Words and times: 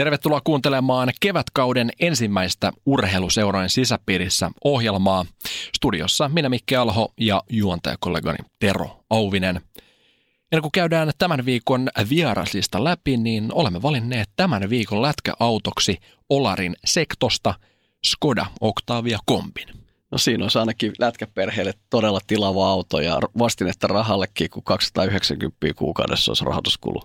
Tervetuloa 0.00 0.40
kuuntelemaan 0.44 1.12
kevätkauden 1.20 1.90
ensimmäistä 2.00 2.72
urheiluseurojen 2.86 3.70
sisäpiirissä 3.70 4.50
ohjelmaa. 4.64 5.26
Studiossa 5.76 6.28
minä 6.28 6.48
Mikke 6.48 6.76
Alho 6.76 7.12
ja 7.18 7.42
juontajakollegani 7.50 8.38
Tero 8.58 9.04
Auvinen. 9.10 9.60
Ennen 10.52 10.62
kuin 10.62 10.72
käydään 10.72 11.12
tämän 11.18 11.44
viikon 11.44 11.88
vieraslista 12.10 12.84
läpi, 12.84 13.16
niin 13.16 13.48
olemme 13.52 13.82
valinneet 13.82 14.30
tämän 14.36 14.70
viikon 14.70 15.02
lätkäautoksi 15.02 15.98
Olarin 16.30 16.76
sektosta 16.84 17.54
Skoda 18.06 18.46
Octavia 18.60 19.18
Kombin. 19.26 19.68
No 20.10 20.18
siinä 20.18 20.44
on 20.44 20.50
ainakin 20.60 20.92
lätkäperheelle 20.98 21.72
todella 21.90 22.20
tilava 22.26 22.70
auto 22.70 23.00
ja 23.00 23.18
vastinetta 23.38 23.86
rahallekin, 23.86 24.50
kun 24.50 24.62
290 24.62 25.74
kuukaudessa 25.76 26.30
olisi 26.30 26.44
rahoituskulu. 26.44 27.00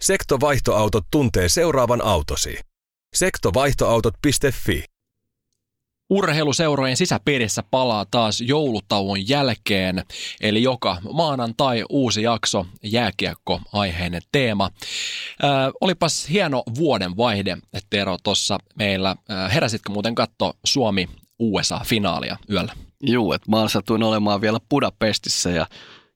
Sektovaihtoautot 0.00 1.04
tuntee 1.10 1.48
seuraavan 1.48 2.02
autosi. 2.02 2.58
Sektovaihtoautot.fi 3.14 4.84
Urheiluseurojen 6.10 6.96
sisäpiirissä 6.96 7.62
palaa 7.70 8.06
taas 8.10 8.40
joulutauon 8.40 9.28
jälkeen, 9.28 10.04
eli 10.40 10.62
joka 10.62 10.96
maanantai 11.12 11.84
uusi 11.88 12.22
jakso, 12.22 12.66
jääkiekko-aiheinen 12.82 14.22
teema. 14.32 14.70
Ää, 15.42 15.70
olipas 15.80 16.28
hieno 16.28 16.62
vuoden 16.78 17.16
vaihde, 17.16 17.56
Tero, 17.90 18.16
tuossa 18.22 18.58
meillä. 18.74 19.16
Ää, 19.28 19.48
heräsitkö 19.48 19.92
muuten 19.92 20.14
katto 20.14 20.56
Suomi 20.64 21.08
USA-finaalia 21.38 22.36
yöllä? 22.50 22.72
Juu, 23.02 23.32
että 23.32 23.50
mä 23.50 23.68
satuin 23.68 24.02
olemaan 24.02 24.40
vielä 24.40 24.58
Budapestissa 24.70 25.50
ja 25.50 25.66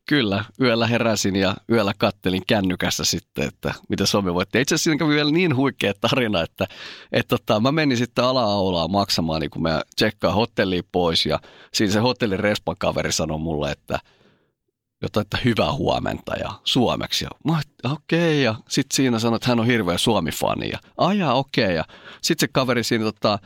kyllä, 0.09 0.45
yöllä 0.61 0.87
heräsin 0.87 1.37
ja 1.37 1.55
yöllä 1.73 1.93
kattelin 1.99 2.43
kännykässä 2.47 3.05
sitten, 3.05 3.49
että 3.49 3.75
mitä 3.89 4.07
Suomi 4.07 4.35
voitti. 4.35 4.61
Itse 4.61 4.75
asiassa 4.75 4.85
siinä 4.85 4.99
kävi 4.99 5.15
vielä 5.15 5.31
niin 5.31 5.57
huikea 5.57 5.93
tarina, 6.01 6.43
että, 6.43 6.67
että 7.13 7.37
tota, 7.37 7.61
mä 7.61 7.73
menin 7.73 7.97
sitten 7.97 8.25
ala-aulaa 8.25 8.89
maksamaan, 8.89 9.41
niin 9.41 9.51
kun 9.51 9.63
mä 9.63 9.83
tsekkaan 9.97 10.35
hotelliin 10.35 10.85
pois 10.93 11.27
ja 11.27 11.41
siinä 11.75 11.93
se 11.93 11.99
hotellin 11.99 12.41
respan 12.41 12.77
kaveri 12.79 13.13
sanoi 13.13 13.39
mulle, 13.39 13.71
että 13.71 13.99
jotain, 15.03 15.23
että 15.23 15.39
hyvää 15.45 15.73
huomenta 15.73 16.37
ja 16.37 16.51
suomeksi. 16.65 17.25
Ja 17.25 17.31
mä 17.45 17.61
okei, 17.85 18.19
okay. 18.19 18.35
ja 18.35 18.55
sitten 18.69 18.97
siinä 18.97 19.19
sanoi, 19.19 19.37
että 19.37 19.49
hän 19.49 19.61
on 19.61 19.67
hirveä 19.67 19.99
Suomi-fani. 19.99 20.69
Ja 20.69 20.79
ajaa, 20.97 21.35
okei. 21.35 21.65
Okay. 21.65 21.77
Ja 21.77 21.85
sitten 22.23 22.49
se 22.49 22.53
kaveri 22.53 22.85
siinä 22.85 23.05
tota, 23.05 23.39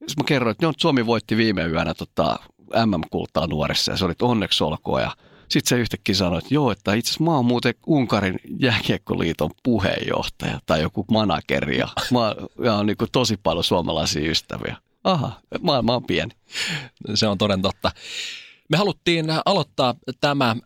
mä 0.00 0.24
kerroin, 0.26 0.52
että 0.52 0.72
Suomi 0.78 1.06
voitti 1.06 1.36
viime 1.36 1.66
yönä 1.66 1.94
tota, 1.94 2.38
MM-kultaa 2.86 3.46
nuorissa 3.46 3.92
ja 3.92 3.96
se 3.96 4.04
oli 4.04 4.14
onneksi 4.22 4.64
olkoon. 4.64 5.10
Sitten 5.48 5.68
se 5.68 5.80
yhtäkkiä 5.80 6.14
sanoi, 6.14 6.38
että 6.38 6.54
joo, 6.54 6.70
että 6.70 6.94
itse 6.94 7.08
asiassa 7.10 7.24
mä 7.24 7.36
oon 7.36 7.44
muuten 7.44 7.74
Unkarin 7.86 8.40
jääkiekkoliiton 8.58 9.50
puheenjohtaja 9.62 10.60
tai 10.66 10.82
joku 10.82 11.04
manageri 11.10 11.78
ja 11.78 11.88
mä, 12.12 12.34
ja 12.64 12.74
on 12.74 12.86
niin 12.86 12.96
tosi 13.12 13.36
paljon 13.42 13.64
suomalaisia 13.64 14.30
ystäviä. 14.30 14.76
Aha, 15.04 15.32
maailma 15.60 15.96
on 15.96 16.04
pieni. 16.04 16.32
Se 17.14 17.26
on 17.26 17.38
toden 17.38 17.62
totta. 17.62 17.90
Me 18.68 18.76
haluttiin 18.76 19.26
aloittaa 19.44 19.94
tämä 20.20 20.56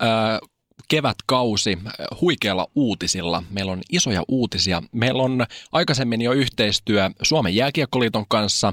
kevätkausi 0.92 1.78
huikealla 2.20 2.66
uutisilla. 2.74 3.42
Meillä 3.50 3.72
on 3.72 3.80
isoja 3.90 4.22
uutisia. 4.28 4.82
Meillä 4.92 5.22
on 5.22 5.46
aikaisemmin 5.72 6.22
jo 6.22 6.32
yhteistyö 6.32 7.10
Suomen 7.22 7.54
jääkiekkoliiton 7.54 8.24
kanssa, 8.28 8.72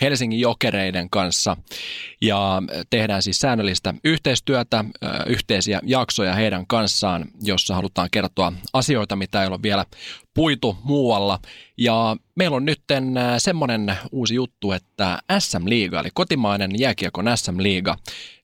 Helsingin 0.00 0.40
Jokereiden 0.40 1.10
kanssa 1.10 1.56
ja 2.20 2.62
tehdään 2.90 3.22
siis 3.22 3.40
säännöllistä 3.40 3.94
yhteistyötä, 4.04 4.84
yhteisiä 5.26 5.80
jaksoja 5.82 6.34
heidän 6.34 6.66
kanssaan, 6.66 7.24
jossa 7.42 7.74
halutaan 7.74 8.08
kertoa 8.10 8.52
asioita, 8.72 9.16
mitä 9.16 9.42
ei 9.42 9.48
ole 9.48 9.62
vielä 9.62 9.84
puitu 10.34 10.76
muualla. 10.82 11.38
Ja 11.78 12.16
meillä 12.34 12.56
on 12.56 12.64
nyt 12.64 12.80
semmoinen 13.38 13.96
uusi 14.12 14.34
juttu, 14.34 14.72
että 14.72 15.18
SM-liiga, 15.38 16.00
eli 16.00 16.08
kotimainen 16.14 16.70
jääkiekon 16.78 17.26
SM-liiga, 17.34 17.96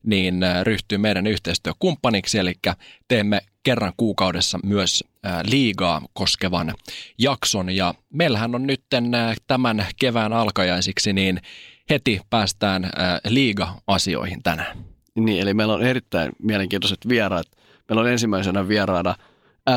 niin 0.03 0.41
ryhtyy 0.63 0.97
meidän 0.97 1.27
yhteistyökumppaniksi, 1.27 2.37
eli 2.37 2.53
teemme 3.07 3.41
kerran 3.63 3.93
kuukaudessa 3.97 4.59
myös 4.63 5.03
liigaa 5.49 6.01
koskevan 6.13 6.73
jakson. 7.17 7.69
Ja 7.69 7.93
meillähän 8.13 8.55
on 8.55 8.67
nyt 8.67 8.83
tämän 9.47 9.85
kevään 9.99 10.33
alkajaisiksi, 10.33 11.13
niin 11.13 11.41
heti 11.89 12.21
päästään 12.29 12.89
liiga-asioihin 13.27 14.43
tänään. 14.43 14.77
Niin, 15.15 15.41
eli 15.41 15.53
meillä 15.53 15.73
on 15.73 15.83
erittäin 15.83 16.31
mielenkiintoiset 16.43 17.07
vieraat. 17.09 17.47
Meillä 17.89 18.01
on 18.01 18.09
ensimmäisenä 18.09 18.67
vieraana 18.67 19.15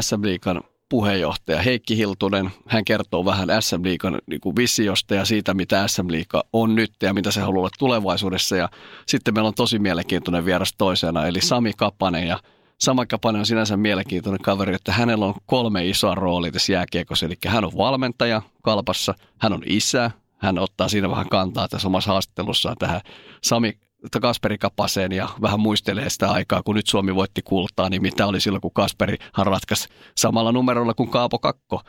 SM-liikan 0.00 0.60
puheenjohtaja 0.88 1.62
Heikki 1.62 1.96
Hiltunen. 1.96 2.50
Hän 2.66 2.84
kertoo 2.84 3.24
vähän 3.24 3.48
SM 3.60 3.84
Liikan 3.84 4.18
niin 4.26 4.56
visiosta 4.56 5.14
ja 5.14 5.24
siitä, 5.24 5.54
mitä 5.54 5.88
SM 5.88 6.10
Liika 6.10 6.44
on 6.52 6.74
nyt 6.74 6.92
ja 7.02 7.14
mitä 7.14 7.30
se 7.30 7.40
haluaa 7.40 7.60
olla 7.60 7.70
tulevaisuudessa. 7.78 8.56
Ja 8.56 8.68
sitten 9.06 9.34
meillä 9.34 9.48
on 9.48 9.54
tosi 9.54 9.78
mielenkiintoinen 9.78 10.44
vieras 10.44 10.74
toisena, 10.78 11.26
eli 11.26 11.40
Sami 11.40 11.72
Kapanen. 11.76 12.26
Ja 12.26 12.38
Sami 12.78 13.06
Kapanen 13.06 13.40
on 13.40 13.46
sinänsä 13.46 13.76
mielenkiintoinen 13.76 14.42
kaveri, 14.42 14.74
että 14.74 14.92
hänellä 14.92 15.26
on 15.26 15.34
kolme 15.46 15.88
isoa 15.88 16.14
roolia 16.14 16.52
tässä 16.52 16.72
jääkiekossa. 16.72 17.26
Eli 17.26 17.36
hän 17.46 17.64
on 17.64 17.72
valmentaja 17.76 18.42
kalpassa, 18.62 19.14
hän 19.38 19.52
on 19.52 19.62
isä, 19.66 20.10
hän 20.38 20.58
ottaa 20.58 20.88
siinä 20.88 21.10
vähän 21.10 21.28
kantaa 21.28 21.68
tässä 21.68 21.88
omassa 21.88 22.12
haastattelussaan 22.12 22.76
tähän. 22.78 23.00
Sami 23.42 23.78
Kasperi 24.20 24.58
Kapaseen 24.58 25.12
ja 25.12 25.28
vähän 25.42 25.60
muistelee 25.60 26.10
sitä 26.10 26.30
aikaa, 26.30 26.62
kun 26.62 26.74
nyt 26.74 26.86
Suomi 26.86 27.14
voitti 27.14 27.42
kultaa, 27.42 27.88
niin 27.88 28.02
mitä 28.02 28.26
oli 28.26 28.40
silloin, 28.40 28.60
kun 28.60 28.72
Kasperi 28.74 29.16
ratkaisi 29.38 29.88
samalla 30.16 30.52
numerolla 30.52 30.94
kuin 30.94 31.10
Kaapo 31.10 31.38
Kakko 31.38 31.82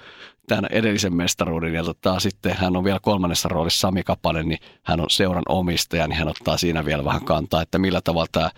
tämän 0.47 0.65
edellisen 0.71 1.15
mestaruuden. 1.15 1.73
Ja 1.73 1.83
tota, 1.83 2.19
sitten 2.19 2.55
hän 2.57 2.75
on 2.75 2.83
vielä 2.83 2.99
kolmannessa 3.01 3.49
roolissa 3.49 3.79
Sami 3.79 4.03
Kapanen, 4.03 4.49
niin 4.49 4.59
hän 4.83 4.99
on 4.99 5.09
seuran 5.09 5.43
omistaja, 5.49 6.07
niin 6.07 6.17
hän 6.17 6.27
ottaa 6.27 6.57
siinä 6.57 6.85
vielä 6.85 7.03
vähän 7.03 7.25
kantaa, 7.25 7.61
että 7.61 7.79
millä 7.79 8.01
tavalla 8.01 8.27
tämä 8.31 8.51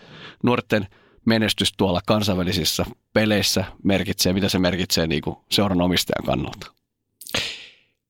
nuorten 0.44 0.88
menestys 1.26 1.74
tuolla 1.78 2.02
kansainvälisissä 2.08 2.86
peleissä 3.14 3.66
merkitsee, 3.84 4.34
mitä 4.34 4.50
se 4.50 4.60
merkitsee 4.60 5.08
niin 5.08 5.22
kuin 5.22 5.38
seuran 5.52 5.82
omistajan 5.82 6.26
kannalta. 6.26 6.77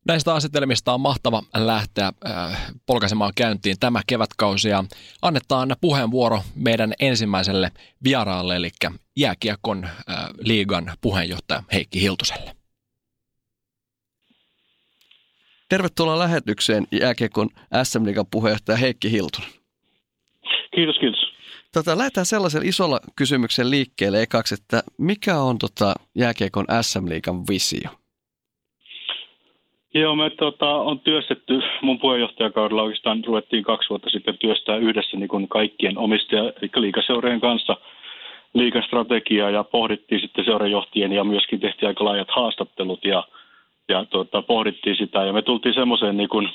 Näistä 0.07 0.33
asetelmista 0.33 0.93
on 0.93 1.01
mahtava 1.01 1.43
lähteä 1.55 2.11
äh, 2.29 2.71
polkaisemaan 2.85 3.31
käyntiin 3.35 3.79
tämä 3.79 4.01
kevätkausi 4.07 4.69
ja 4.69 4.83
annetaan 5.21 5.75
puheenvuoro 5.81 6.41
meidän 6.55 6.93
ensimmäiselle 6.99 7.71
vieraalle, 8.03 8.55
eli 8.55 8.69
Jääkiekon 9.17 9.83
äh, 9.83 9.91
liigan 10.39 10.91
puheenjohtaja 11.01 11.63
Heikki 11.73 12.01
Hiltuselle. 12.01 12.55
Tervetuloa 15.69 16.19
lähetykseen 16.19 16.87
Jääkiekon 16.91 17.49
SM-liigan 17.83 18.25
puheenjohtaja 18.31 18.77
Heikki 18.77 19.11
Hiltunen. 19.11 19.49
Kiitos, 20.75 20.95
kiitos. 20.99 21.19
Tota, 21.73 21.97
lähdetään 21.97 22.25
sellaisen 22.25 22.65
isolla 22.65 22.99
kysymyksen 23.15 23.69
liikkeelle 23.69 24.21
ekaksi, 24.21 24.53
että 24.53 24.83
mikä 24.97 25.39
on 25.39 25.57
tota 25.57 25.95
Jääkiekon 26.15 26.65
SM-liigan 26.81 27.47
visio? 27.47 27.89
Joo, 29.93 30.15
me 30.15 30.29
tota, 30.29 30.75
on 30.75 30.99
työstetty, 30.99 31.61
mun 31.81 31.99
puheenjohtajakaudella 31.99 32.83
oikeastaan 32.83 33.23
ruvettiin 33.25 33.63
kaksi 33.63 33.89
vuotta 33.89 34.09
sitten 34.09 34.37
työstää 34.37 34.77
yhdessä 34.77 35.17
niin 35.17 35.27
kuin 35.27 35.47
kaikkien 35.47 35.97
omistaja, 35.97 36.41
eli 36.43 36.71
liikaseurojen 36.75 37.41
kanssa 37.41 37.77
liikan 38.53 38.83
strategiaa 38.83 39.49
ja 39.49 39.63
pohdittiin 39.63 40.21
sitten 40.21 40.45
seurajohtien 40.45 41.11
ja 41.11 41.23
myöskin 41.23 41.59
tehtiin 41.59 41.87
aika 41.87 42.05
laajat 42.05 42.27
haastattelut 42.31 43.05
ja, 43.05 43.23
ja 43.89 44.05
tota, 44.05 44.41
pohdittiin 44.41 44.95
sitä 44.95 45.23
ja 45.25 45.33
me 45.33 45.41
tultiin 45.41 45.75
semmoiseen 45.75 46.17
niin 46.17 46.29
kuin, 46.29 46.49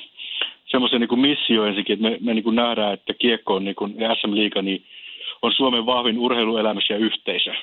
semmoiseen 0.65 0.99
niin 0.99 1.09
kuin 1.09 1.21
missio 1.21 1.65
ensinnäkin, 1.65 1.93
että 1.93 2.09
me, 2.09 2.17
me 2.21 2.33
niin 2.33 2.43
kuin 2.43 2.55
nähdään, 2.55 2.93
että 2.93 3.13
kiekko 3.13 3.55
on 3.55 3.65
niin 3.65 3.75
kuin, 3.75 3.95
SM-liiga 4.21 4.61
niin 4.61 4.83
on 5.41 5.53
Suomen 5.53 5.85
vahvin 5.85 6.19
urheiluelämys 6.19 6.89
ja 6.89 6.97
yhteisö. 6.97 7.53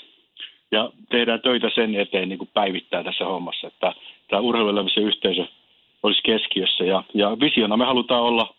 Ja 0.72 0.90
tehdään 1.10 1.40
töitä 1.40 1.70
sen 1.74 1.94
eteen 1.94 2.28
niin 2.28 2.38
kuin 2.38 2.50
päivittää 2.54 3.04
tässä 3.04 3.24
hommassa, 3.24 3.66
että 3.66 3.92
tämä 4.28 4.40
urheiluelämys 4.40 4.96
ja 4.96 5.02
yhteisö– 5.02 5.46
olisi 6.02 6.22
keskiössä. 6.22 6.84
Ja, 6.84 7.02
ja 7.14 7.36
visiona 7.40 7.76
me 7.76 7.84
halutaan 7.84 8.22
olla 8.22 8.54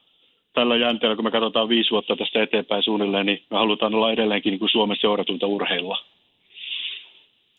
tällä 0.54 0.76
jänteellä, 0.78 1.16
kun 1.16 1.26
me 1.26 1.32
katsotaan 1.32 1.70
viisi 1.70 1.92
vuotta 1.92 2.16
tästä 2.16 2.44
eteenpäin 2.44 2.84
suunnilleen, 2.84 3.26
niin 3.26 3.44
me 3.52 3.58
halutaan 3.58 3.96
olla 3.96 4.12
edelleenkin 4.12 4.52
niin 4.52 4.60
kuin 4.60 4.70
Suomen 4.70 4.98
seuratunta 5.02 5.48
urheilla. 5.48 5.98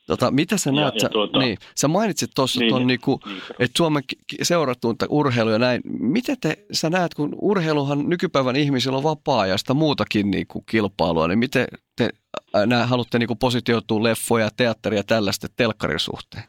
Tota, 0.07 0.31
mitä 0.31 0.57
sä 0.57 0.71
Ja- 0.71 0.77
näet? 0.77 0.95
ja 0.95 1.01
sä, 1.01 1.09
tuota- 1.09 1.39
niin, 1.39 1.57
sä 1.77 1.89
mainitsit 1.89 2.31
tuossa, 2.35 2.61
Niin, 2.61 2.75
niin, 2.75 2.87
niinku, 2.87 3.21
niin, 3.27 3.39
että 3.51 3.77
Suomen 3.77 4.03
seuratunta 4.43 5.07
urheilu 5.09 5.51
ja 5.51 5.59
näin. 5.59 5.81
Miten 6.01 6.37
te, 6.41 6.57
sä 6.73 6.91
näet, 6.91 7.15
kun 7.15 7.37
urheiluhan 7.41 8.09
nykypäivän 8.09 8.57
ihmisillä 8.57 8.97
on 8.97 9.03
vapaa 9.03 9.47
ja 9.47 9.59
sitä 9.59 9.75
muutakin 9.75 10.31
niinku 10.31 10.61
kilpailua, 10.61 11.29
niin 11.29 11.39
miten 11.39 11.67
te 11.97 12.11
ää, 12.55 12.67
nää, 12.67 12.87
haluatte 12.87 13.19
niinku 13.19 13.37
positioitua 13.37 14.03
leffoja, 14.03 14.49
teatteria 14.57 14.99
ja 14.99 15.05
tällaista 15.05 15.47
telkkarin 15.57 15.99
suhteen? 15.99 16.45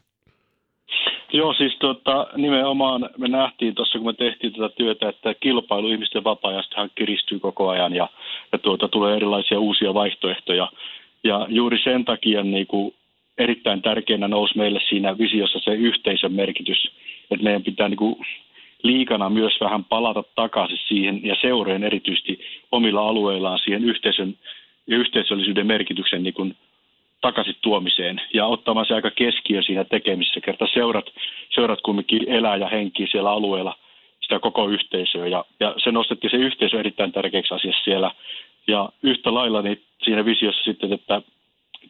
Joo, 1.34 1.54
siis 1.54 1.76
tota, 1.78 2.26
nimenomaan 2.36 3.10
me 3.18 3.28
nähtiin 3.28 3.74
tuossa, 3.74 3.98
kun 3.98 4.06
me 4.06 4.12
tehtiin 4.12 4.52
tätä 4.52 4.68
työtä, 4.68 5.08
että 5.08 5.34
kilpailu 5.34 5.88
ihmisten 5.88 6.24
vapaa-ajastahan 6.24 6.90
kiristyy 6.94 7.38
koko 7.38 7.68
ajan 7.68 7.94
ja, 7.94 8.08
ja 8.52 8.58
tuota, 8.58 8.88
tulee 8.88 9.16
erilaisia 9.16 9.60
uusia 9.60 9.94
vaihtoehtoja. 9.94 10.72
Ja 11.24 11.46
juuri 11.48 11.78
sen 11.84 12.04
takia 12.04 12.42
niin 12.42 12.66
kuin 12.66 12.94
erittäin 13.38 13.82
tärkeänä 13.82 14.28
nousi 14.28 14.58
meille 14.58 14.80
siinä 14.88 15.18
visiossa 15.18 15.58
se 15.58 15.74
yhteisön 15.74 16.32
merkitys, 16.32 16.90
että 17.30 17.44
meidän 17.44 17.62
pitää 17.62 17.88
niin 17.88 17.98
kuin 17.98 18.16
liikana 18.82 19.30
myös 19.30 19.60
vähän 19.60 19.84
palata 19.84 20.24
takaisin 20.34 20.78
siihen 20.88 21.20
ja 21.24 21.36
seureen 21.40 21.84
erityisesti 21.84 22.40
omilla 22.72 23.08
alueillaan 23.08 23.58
siihen 23.58 23.84
yhteisön 23.84 24.34
ja 24.86 24.96
yhteisöllisyyden 24.96 25.66
merkityksen 25.66 26.22
niin 26.22 26.34
kuin 26.34 26.56
takaisin 27.24 27.56
tuomiseen 27.62 28.20
ja 28.34 28.46
ottamaan 28.46 28.86
se 28.86 28.94
aika 28.94 29.10
keskiö 29.10 29.62
siinä 29.62 29.84
tekemisessä. 29.84 30.40
Kerta 30.40 30.66
seurat, 30.74 31.06
seurat 31.54 31.80
kumminkin 31.80 32.28
elää 32.28 32.56
ja 32.56 32.68
henkii 32.68 33.06
siellä 33.10 33.30
alueella 33.30 33.74
sitä 34.20 34.38
koko 34.38 34.68
yhteisöä 34.68 35.26
ja, 35.26 35.44
ja 35.60 35.74
se 35.84 35.92
nostettiin 35.92 36.30
se 36.30 36.36
yhteisö 36.36 36.78
erittäin 36.78 37.12
tärkeäksi 37.12 37.54
asiassa 37.54 37.84
siellä. 37.84 38.10
Ja 38.66 38.88
yhtä 39.02 39.34
lailla 39.34 39.62
niin 39.62 39.82
siinä 40.02 40.24
visiossa 40.24 40.64
sitten, 40.64 40.92
että 40.92 41.22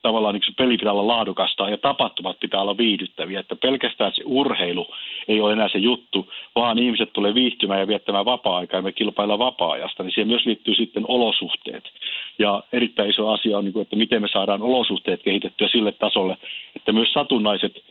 tavallaan 0.04 0.34
niin 0.34 0.54
peli 0.56 0.76
pitää 0.76 0.92
olla 0.92 1.06
laadukasta 1.06 1.68
ja 1.68 1.78
tapahtumat 1.78 2.40
pitää 2.40 2.60
olla 2.60 2.76
viihdyttäviä. 2.76 3.40
Että 3.40 3.56
pelkästään 3.56 4.12
se 4.14 4.22
urheilu 4.26 4.86
ei 5.28 5.40
ole 5.40 5.52
enää 5.52 5.68
se 5.68 5.78
juttu, 5.78 6.28
vaan 6.54 6.78
ihmiset 6.78 7.12
tulee 7.12 7.34
viihtymään 7.34 7.80
ja 7.80 7.88
viettämään 7.88 8.24
vapaa-aikaa 8.24 8.78
ja 8.78 8.82
me 8.82 8.92
kilpaillaan 8.92 9.38
vapaa-ajasta. 9.38 10.02
Niin 10.02 10.12
siihen 10.12 10.28
myös 10.28 10.46
liittyy 10.46 10.74
sitten 10.74 11.04
olosuhteet. 11.08 11.84
Ja 12.38 12.62
erittäin 12.72 13.10
iso 13.10 13.28
asia 13.28 13.58
on, 13.58 13.64
niin 13.64 13.80
että 13.80 13.96
miten 13.96 14.22
me 14.22 14.28
saadaan 14.28 14.62
olosuhteet 14.62 15.22
kehitettyä 15.22 15.68
sille 15.68 15.92
tasolle, 15.92 16.36
että 16.76 16.92
myös 16.92 17.12
satunnaiset 17.12 17.84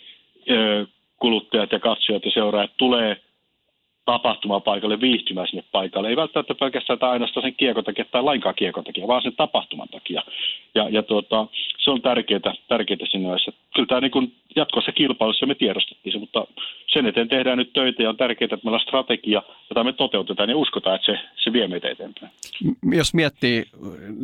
kuluttajat 1.19 1.71
ja 1.71 1.79
katsojat 1.79 2.25
ja 2.25 2.31
seuraajat 2.31 2.71
tulee 2.77 3.21
tapahtumapaikalle 4.05 5.01
viihtymään 5.01 5.47
sinne 5.47 5.63
paikalle. 5.71 6.09
Ei 6.09 6.15
välttämättä 6.15 6.55
pelkästään 6.55 6.99
tai 6.99 7.09
ainoastaan 7.09 7.43
sen 7.43 7.55
kiekon 7.55 7.83
takia 7.83 8.05
tai 8.11 8.23
lainkaan 8.23 8.55
kiekon 8.55 8.83
takia, 8.83 9.07
vaan 9.07 9.21
sen 9.21 9.35
tapahtuman 9.35 9.87
takia. 9.89 10.23
Ja, 10.75 10.89
ja 10.89 11.03
tuota, 11.03 11.47
se 11.77 11.91
on 11.91 12.01
tärkeää, 12.01 12.53
tärkeää 12.67 12.97
siinä 13.11 13.25
mielessä. 13.25 13.51
Kyllä 13.75 13.87
tämä 13.87 14.01
niin 14.01 14.35
jatkossa 14.55 14.91
kilpailussa 14.91 15.45
me 15.45 15.55
tiedostettiin 15.55 16.13
se, 16.13 16.19
mutta 16.19 16.47
sen 16.87 17.05
eteen 17.05 17.29
tehdään 17.29 17.57
nyt 17.57 17.73
töitä 17.73 18.03
ja 18.03 18.09
on 18.09 18.17
tärkeää, 18.17 18.45
että 18.45 18.57
meillä 18.63 18.75
on 18.75 18.81
strategia, 18.81 19.43
jota 19.69 19.83
me 19.83 19.93
toteutetaan 19.93 20.49
ja 20.49 20.57
uskotaan, 20.57 20.95
että 20.95 21.11
se, 21.11 21.19
se 21.43 21.53
vie 21.53 21.67
meitä 21.67 21.89
eteenpäin. 21.89 22.31
Jos 22.91 23.13
miettii 23.13 23.63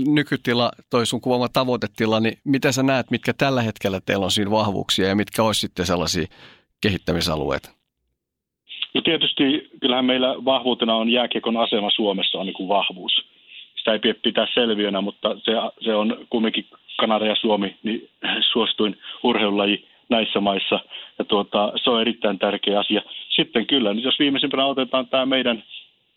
nykytila, 0.08 0.72
toi 0.90 1.06
sun 1.06 1.22
kuvaama 1.22 1.48
tavoitetila, 1.50 2.20
niin 2.20 2.38
miten 2.44 2.74
sä 2.74 2.84
näet, 2.84 3.12
mitkä 3.12 3.34
tällä 3.34 3.62
hetkellä 3.62 4.00
teillä 4.06 4.26
on 4.26 4.32
siinä 4.32 4.52
vahvuuksia 4.52 5.08
ja 5.08 5.16
mitkä 5.16 5.44
olisi 5.44 5.60
sitten 5.60 5.86
sellaisia 5.86 6.28
kehittämisalueita? 6.82 7.79
No 8.94 9.02
tietysti 9.02 9.70
kyllähän 9.82 10.06
meillä 10.06 10.36
vahvuutena 10.46 10.96
on 10.96 11.10
jääkiekon 11.10 11.58
asema 11.58 11.92
Suomessa 11.92 12.40
on 12.40 12.46
niin 12.46 12.54
kuin 12.54 12.70
vahvuus. 12.70 13.26
Sitä 13.76 13.94
ei 13.94 14.00
pidä 14.00 14.14
pitää 14.24 14.48
selviönä, 14.54 15.02
mutta 15.02 15.36
se, 15.44 15.52
se 15.82 15.96
on 15.96 16.26
kumminkin 16.30 16.66
Kanada 16.98 17.26
ja 17.26 17.36
Suomi 17.36 17.76
niin 17.84 18.10
suosituin 18.52 18.98
urheilulaji 19.24 19.86
näissä 20.10 20.40
maissa. 20.40 20.80
Ja 21.20 21.26
tuota, 21.26 21.72
se 21.84 21.90
on 21.90 22.02
erittäin 22.02 22.40
tärkeä 22.40 22.80
asia. 22.80 23.02
Sitten 23.30 23.68
kyllä, 23.68 23.94
niin 23.94 24.04
jos 24.04 24.20
viimeisimpänä 24.20 24.66
otetaan 24.66 25.08
tämä 25.08 25.26
meidän 25.26 25.64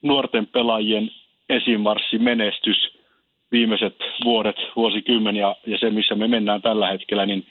nuorten 0.03 0.47
pelaajien 0.47 1.11
esimarssi 1.49 2.19
menestys 2.19 2.93
viimeiset 3.53 3.97
vuodet, 4.25 4.57
vuosikymmeniä 4.77 5.55
ja 5.67 5.79
se, 5.79 5.91
missä 5.91 6.15
me 6.15 6.29
mennään 6.29 6.63
tällä 6.63 6.89
hetkellä, 6.89 7.27
niin, 7.27 7.47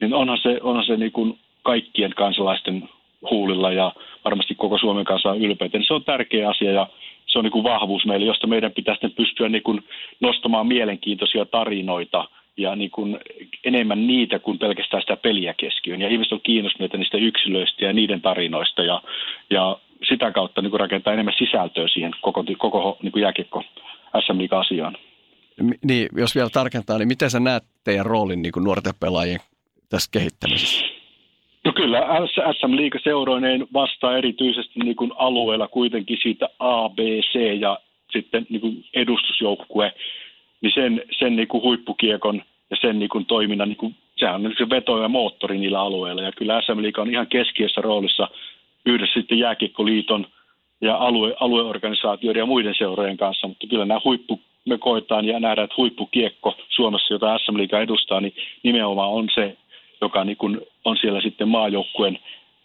niin 0.00 0.14
onhan 0.14 0.38
se, 0.42 0.58
onhan 0.62 0.84
se 0.84 0.96
niin 0.96 1.12
kuin 1.12 1.38
kaikkien 1.62 2.14
kansalaisten 2.14 2.88
huulilla 3.30 3.72
ja 3.72 3.92
varmasti 4.24 4.54
koko 4.54 4.78
Suomen 4.78 5.04
kanssa 5.04 5.30
on 5.30 5.42
ylpeitä. 5.42 5.78
Niin 5.78 5.86
se 5.86 5.94
on 5.94 6.04
tärkeä 6.04 6.48
asia 6.48 6.72
ja 6.72 6.86
se 7.26 7.38
on 7.38 7.44
niin 7.44 7.52
kuin 7.52 7.64
vahvuus 7.64 8.06
meille, 8.06 8.26
josta 8.26 8.46
meidän 8.46 8.72
pitää 8.72 8.94
sitten 8.94 9.12
pystyä 9.12 9.48
niin 9.48 9.62
kuin 9.62 9.84
nostamaan 10.20 10.66
mielenkiintoisia 10.66 11.44
tarinoita 11.44 12.28
ja 12.56 12.76
niin 12.76 12.90
kuin 12.90 13.18
enemmän 13.64 14.06
niitä 14.06 14.38
kuin 14.38 14.58
pelkästään 14.58 15.02
sitä 15.02 15.16
peliä 15.16 15.54
keskiöön. 15.54 16.00
Ja 16.00 16.08
ihmiset 16.08 16.32
on 16.32 16.40
kiinnostuneita 16.42 16.96
niistä 16.96 17.18
yksilöistä 17.18 17.84
ja 17.84 17.92
niiden 17.92 18.20
tarinoista 18.20 18.82
ja, 18.82 19.02
ja 19.50 19.78
sitä 20.08 20.32
kautta 20.32 20.62
niin 20.62 20.70
kuin 20.70 20.80
rakentaa 20.80 21.12
enemmän 21.12 21.34
sisältöä 21.38 21.88
siihen 21.88 22.12
koko, 22.20 22.44
koko 22.58 22.98
niin 23.02 23.20
jääkiekko 23.20 23.64
SM 24.26 24.56
asiaan. 24.58 24.96
Niin, 25.84 26.08
jos 26.16 26.34
vielä 26.34 26.50
tarkentaa, 26.50 26.98
niin 26.98 27.08
miten 27.08 27.30
sä 27.30 27.40
näet 27.40 27.64
teidän 27.84 28.06
roolin 28.06 28.42
niin 28.42 28.52
kuin 28.52 28.64
nuorten 28.64 28.92
pelaajien 29.00 29.40
tässä 29.88 30.10
kehittämisessä? 30.12 30.93
No 31.64 31.72
kyllä, 31.72 32.00
SM 32.58 32.76
Liiga 32.76 32.98
seuroineen 33.04 33.66
vastaa 33.72 34.16
erityisesti 34.16 34.80
niin 34.80 34.96
kuin 34.96 35.12
alueella 35.16 35.68
kuitenkin 35.68 36.18
siitä 36.22 36.48
A, 36.58 36.88
B, 36.88 36.98
C 36.98 37.60
ja 37.60 37.78
sitten 38.12 38.46
niin 38.48 38.60
kuin 38.60 38.84
edustusjoukkue, 38.94 39.92
niin 40.60 40.72
sen, 40.74 41.02
sen 41.18 41.36
niin 41.36 41.48
kuin 41.48 41.62
huippukiekon 41.62 42.42
ja 42.70 42.76
sen 42.80 42.98
niin 42.98 43.08
kuin 43.08 43.26
toiminnan, 43.26 43.68
niin 43.68 43.76
kuin, 43.76 43.94
sehän 44.16 44.46
on 44.46 44.54
se 44.58 44.70
veto 44.70 45.02
ja 45.02 45.08
moottori 45.08 45.58
niillä 45.58 45.80
alueilla. 45.80 46.22
Ja 46.22 46.32
kyllä 46.32 46.62
SM 46.62 46.82
Liiga 46.82 47.02
on 47.02 47.10
ihan 47.10 47.26
keskiössä 47.26 47.80
roolissa 47.80 48.28
yhdessä 48.86 49.20
sitten 49.20 49.38
Jääkiekkoliiton 49.38 50.26
ja 50.80 50.96
alue, 50.96 51.34
alueorganisaatioiden 51.40 52.40
ja 52.40 52.46
muiden 52.46 52.74
seurojen 52.78 53.16
kanssa, 53.16 53.48
mutta 53.48 53.66
kyllä 53.66 53.84
nämä 53.84 54.00
huippu, 54.04 54.40
me 54.68 54.78
koetaan 54.78 55.24
ja 55.24 55.40
nähdään, 55.40 55.64
että 55.64 55.74
huippukiekko 55.76 56.56
Suomessa, 56.68 57.14
jota 57.14 57.38
SM 57.38 57.56
Liiga 57.56 57.80
edustaa, 57.80 58.20
niin 58.20 58.34
nimenomaan 58.62 59.10
on 59.10 59.28
se, 59.34 59.56
joka 60.00 60.24
niin 60.24 60.36
kuin 60.36 60.60
on 60.84 60.96
siellä 60.96 61.20
sitten 61.20 61.48
maajoukkueen 61.48 62.18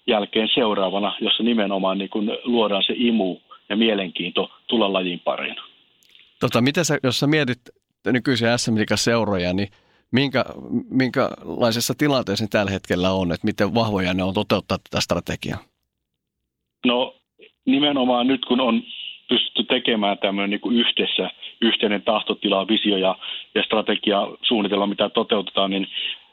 jälkeen 0.07 0.49
seuraavana, 0.53 1.15
jossa 1.21 1.43
nimenomaan 1.43 1.97
niin 1.97 2.09
kuin 2.09 2.31
luodaan 2.43 2.83
se 2.83 2.93
imu 2.97 3.37
ja 3.69 3.75
mielenkiinto 3.75 4.51
tulla 4.67 4.93
lajin 4.93 5.19
pariin. 5.19 5.55
Tota, 6.39 6.61
miten 6.61 6.85
sä, 6.85 6.97
jos 7.03 7.19
sä 7.19 7.27
mietit 7.27 7.59
nykyisiä 8.05 8.57
SM 8.57 8.73
seuroja, 8.95 9.53
niin 9.53 9.67
minkä, 10.11 10.45
minkälaisessa 10.89 11.93
tilanteessa 11.97 12.45
ne 12.45 12.49
tällä 12.51 12.71
hetkellä 12.71 13.11
on, 13.11 13.31
että 13.31 13.45
miten 13.45 13.73
vahvoja 13.73 14.13
ne 14.13 14.23
on 14.23 14.33
toteuttaa 14.33 14.77
tätä 14.77 15.01
strategiaa? 15.01 15.59
No 16.85 17.15
nimenomaan 17.65 18.27
nyt 18.27 18.45
kun 18.45 18.59
on 18.61 18.83
pystytty 19.29 19.63
tekemään 19.63 20.17
tämmöinen 20.17 20.49
niin 20.49 20.61
kuin 20.61 20.75
yhdessä, 20.75 21.29
yhteinen 21.61 22.01
tahtotila, 22.01 22.67
visio 22.67 22.97
ja, 22.97 23.15
ja 23.55 23.63
strategia 23.63 24.27
suunnitella, 24.41 24.87
mitä 24.87 25.09
toteutetaan, 25.09 25.71
niin 25.71 25.87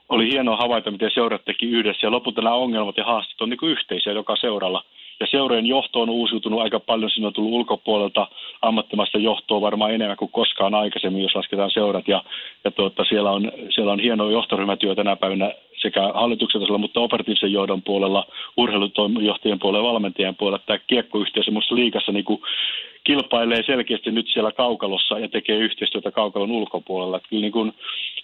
oli 0.08 0.30
hienoa 0.30 0.56
havaita, 0.56 0.90
miten 0.90 1.10
seurat 1.14 1.44
teki 1.44 1.66
yhdessä. 1.66 2.06
Ja 2.06 2.10
lopulta 2.10 2.42
nämä 2.42 2.54
ongelmat 2.54 2.96
ja 2.96 3.04
haasteet 3.04 3.40
on 3.40 3.50
niin 3.50 3.70
yhteisiä 3.70 4.12
joka 4.12 4.36
seuralla. 4.36 4.84
Ja 5.20 5.26
seurojen 5.30 5.66
johto 5.66 6.00
on 6.00 6.10
uusiutunut 6.10 6.60
aika 6.60 6.80
paljon. 6.80 7.10
Siinä 7.10 7.26
on 7.26 7.32
tullut 7.32 7.52
ulkopuolelta 7.52 8.28
ammattimaista 8.62 9.18
johtoa 9.18 9.60
varmaan 9.60 9.94
enemmän 9.94 10.16
kuin 10.16 10.30
koskaan 10.30 10.74
aikaisemmin, 10.74 11.22
jos 11.22 11.34
lasketaan 11.34 11.70
seurat. 11.70 12.08
Ja, 12.08 12.24
ja 12.64 12.70
tuota, 12.70 13.04
siellä, 13.04 13.30
on, 13.30 13.52
siellä 13.70 13.92
on 13.92 14.00
hienoa 14.00 14.30
johtoryhmätyö 14.30 14.94
tänä 14.94 15.16
päivänä 15.16 15.52
sekä 15.76 16.10
hallituksen 16.14 16.60
tasolla, 16.60 16.78
mutta 16.78 17.00
operatiivisen 17.00 17.52
johdon 17.52 17.82
puolella, 17.82 18.26
urheilutoimijohtajien 18.56 19.58
puolella 19.58 19.86
ja 19.86 19.92
valmentajien 19.92 20.36
puolella. 20.36 20.64
Tämä 20.66 20.78
kiekkoyhteisö 20.78 21.50
minusta 21.50 21.74
liikassa 21.74 22.12
niin 22.12 22.24
kuin 22.24 22.40
kilpailee 23.04 23.62
selkeästi 23.66 24.10
nyt 24.10 24.26
siellä 24.32 24.52
kaukalossa 24.52 25.18
ja 25.18 25.28
tekee 25.28 25.56
yhteistyötä 25.56 26.10
kaukalon 26.10 26.50
ulkopuolella. 26.50 27.16
Että 27.16 27.28
kyllä 27.28 27.40
niin 27.40 27.52
kuin 27.52 27.72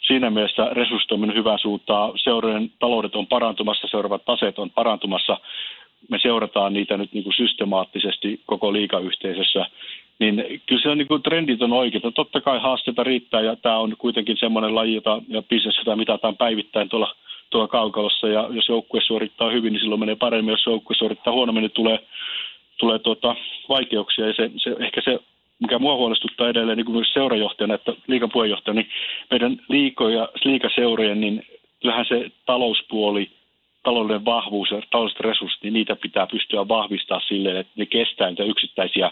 siinä 0.07 0.31
mielessä 0.31 0.69
resurssoiminen 0.73 1.37
hyvää 1.37 1.59
suuntaa. 1.59 2.13
Seurojen 2.17 2.71
taloudet 2.79 3.17
on 3.17 3.27
parantumassa, 3.27 3.89
seuraavat 3.91 4.25
taseet 4.25 4.59
on 4.59 4.71
parantumassa. 4.71 5.39
Me 6.11 6.19
seurataan 6.19 6.73
niitä 6.73 6.97
nyt 6.97 7.13
niin 7.13 7.25
kuin 7.25 7.35
systemaattisesti 7.35 8.41
koko 8.47 8.73
liikayhteisössä. 8.73 9.67
Niin 10.19 10.63
kyllä 10.67 10.83
se 10.83 10.89
on 10.89 10.99
niin 10.99 11.09
kuin, 11.09 11.23
trendit 11.23 11.63
on 11.63 11.73
oikeita. 11.73 12.13
Totta 12.13 12.41
kai 12.41 12.59
haasteita 12.61 13.05
riittää 13.05 13.41
ja 13.41 13.57
tämä 13.57 13.79
on 13.79 13.95
kuitenkin 13.99 14.37
semmoinen 14.37 14.75
laji, 14.75 14.95
jota, 14.95 15.23
ja 15.29 15.43
bisnes, 15.43 15.79
jota 15.79 15.97
mitataan 15.97 16.37
päivittäin 16.37 16.89
tuolla, 16.89 17.15
tuolla 17.51 17.69
kaukalossa. 17.69 18.29
Ja 18.29 18.49
jos 18.51 18.69
joukkue 18.69 19.01
suorittaa 19.01 19.51
hyvin, 19.51 19.73
niin 19.73 19.81
silloin 19.81 20.01
menee 20.01 20.17
paremmin. 20.17 20.53
Jos 20.53 20.67
joukkue 20.67 20.97
suorittaa 20.97 21.33
huonommin, 21.33 21.63
niin 21.63 21.71
tulee, 21.71 21.99
tulee 22.79 22.99
tuota, 22.99 23.37
vaikeuksia. 23.69 24.27
Ja 24.27 24.35
se, 24.35 24.51
se, 24.57 24.77
ehkä 24.79 25.01
se 25.05 25.19
mikä 25.63 25.79
mua 25.79 25.97
huolestuttaa 25.97 26.49
edelleen 26.49 26.77
niin 26.77 26.85
kuin 26.85 26.97
myös 26.97 27.13
seurajohtajana, 27.13 27.75
että 27.75 27.93
liikan 28.07 28.31
puheenjohtajana, 28.31 28.81
niin 28.81 28.91
meidän 29.31 29.61
liikoja, 29.69 30.29
liikaseurojen, 30.45 31.21
niin 31.21 31.47
kyllähän 31.81 32.07
se 32.09 32.31
talouspuoli, 32.47 33.31
taloudellinen 33.83 34.25
vahvuus 34.25 34.71
ja 34.71 34.83
taloudelliset 34.91 35.21
resurssit, 35.21 35.63
niin 35.63 35.73
niitä 35.73 35.97
pitää 35.97 36.27
pystyä 36.27 36.69
vahvistaa 36.69 37.21
silleen, 37.21 37.57
että 37.57 37.73
ne 37.77 37.87
kestää 37.87 38.29
niitä 38.29 38.45
yksittäisiä 38.45 39.11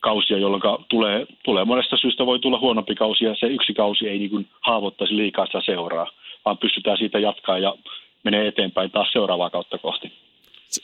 kausia, 0.00 0.38
jolloin 0.38 0.62
tulee, 0.88 1.26
tulee 1.44 1.64
monesta 1.64 1.96
syystä 1.96 2.26
voi 2.26 2.38
tulla 2.38 2.58
huonompi 2.58 2.94
kausi 2.94 3.24
ja 3.24 3.36
se 3.36 3.46
yksi 3.46 3.74
kausi 3.74 4.08
ei 4.08 4.18
niin 4.18 4.46
haavoittaisi 4.60 5.16
liikaa 5.16 5.46
sitä 5.46 5.60
seuraa, 5.60 6.10
vaan 6.44 6.58
pystytään 6.58 6.98
siitä 6.98 7.18
jatkaa 7.18 7.58
ja 7.58 7.74
menee 8.24 8.48
eteenpäin 8.48 8.90
taas 8.90 9.12
seuraavaa 9.12 9.50
kautta 9.50 9.78
kohti. 9.78 10.12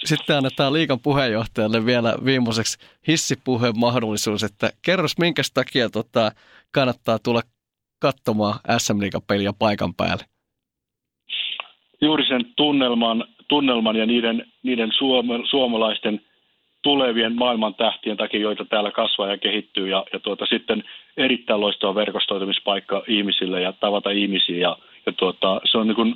Sitten 0.04 0.37
annetaan 0.37 0.73
liikan 0.73 1.00
puheenjohtajalle 1.00 1.87
vielä 1.87 2.14
viimeiseksi 2.25 2.78
hissipuheen 3.09 3.78
mahdollisuus, 3.78 4.42
että 4.42 4.70
kerros 4.82 5.18
minkä 5.18 5.42
takia 5.54 5.90
tota, 5.90 6.32
kannattaa 6.75 7.18
tulla 7.18 7.40
katsomaan 8.00 8.54
SM 8.78 9.00
Liigan 9.00 9.23
peliä 9.28 9.52
paikan 9.59 9.94
päälle. 9.94 10.25
Juuri 12.00 12.25
sen 12.25 12.44
tunnelman, 12.56 13.25
tunnelman 13.49 13.97
ja 13.97 14.06
niiden, 14.06 14.47
niiden 14.62 14.90
suome, 14.99 15.35
suomalaisten 15.50 16.20
tulevien 16.82 17.37
maailman 17.37 17.75
tähtien 17.75 18.16
takia, 18.16 18.40
joita 18.40 18.64
täällä 18.64 18.90
kasvaa 18.90 19.28
ja 19.28 19.38
kehittyy. 19.38 19.88
Ja, 19.88 20.04
ja 20.12 20.20
tuota, 20.20 20.47
sitten 20.47 20.85
erittäin 21.16 21.61
loistava 21.61 21.94
verkostoitumispaikka 21.94 23.02
ihmisille 23.06 23.61
ja 23.62 23.73
tavata 23.73 24.11
ihmisiä. 24.11 24.56
Ja, 24.56 24.76
ja 25.06 25.12
tuota, 25.12 25.61
se, 25.70 25.78
on 25.78 25.87
niin 25.87 25.97
kuin, 25.97 26.14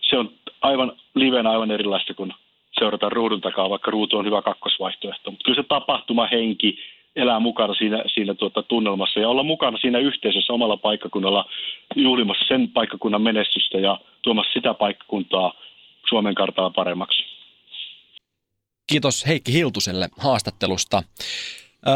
se 0.00 0.18
on 0.18 0.30
aivan 0.62 0.92
livenä 1.14 1.50
aivan 1.50 1.70
erilaista 1.70 2.14
kuin 2.14 2.34
seurata 2.80 3.08
ruudun 3.08 3.40
takaa, 3.40 3.70
vaikka 3.70 3.90
ruutu 3.90 4.16
on 4.16 4.26
hyvä 4.26 4.42
kakkosvaihtoehto. 4.42 5.30
Mutta 5.30 5.44
kyllä 5.44 5.62
se 5.62 5.68
tapahtumahenki 5.68 6.78
elää 7.16 7.40
mukana 7.40 7.74
siinä, 7.74 8.04
siinä 8.14 8.34
tuota 8.34 8.62
tunnelmassa 8.62 9.20
ja 9.20 9.28
olla 9.28 9.42
mukana 9.42 9.78
siinä 9.78 9.98
yhteisössä 9.98 10.52
omalla 10.52 10.76
paikkakunnalla 10.76 11.44
juhlimassa 11.96 12.44
sen 12.48 12.68
paikkakunnan 12.68 13.22
menestystä 13.22 13.78
ja 13.78 14.00
tuomassa 14.22 14.52
sitä 14.52 14.74
paikkakuntaa 14.74 15.52
Suomen 16.08 16.34
kartalla 16.34 16.70
paremmaksi. 16.70 17.22
Kiitos 18.86 19.26
Heikki 19.26 19.52
Hiltuselle 19.52 20.08
haastattelusta. 20.18 21.02
Öö, 21.88 21.94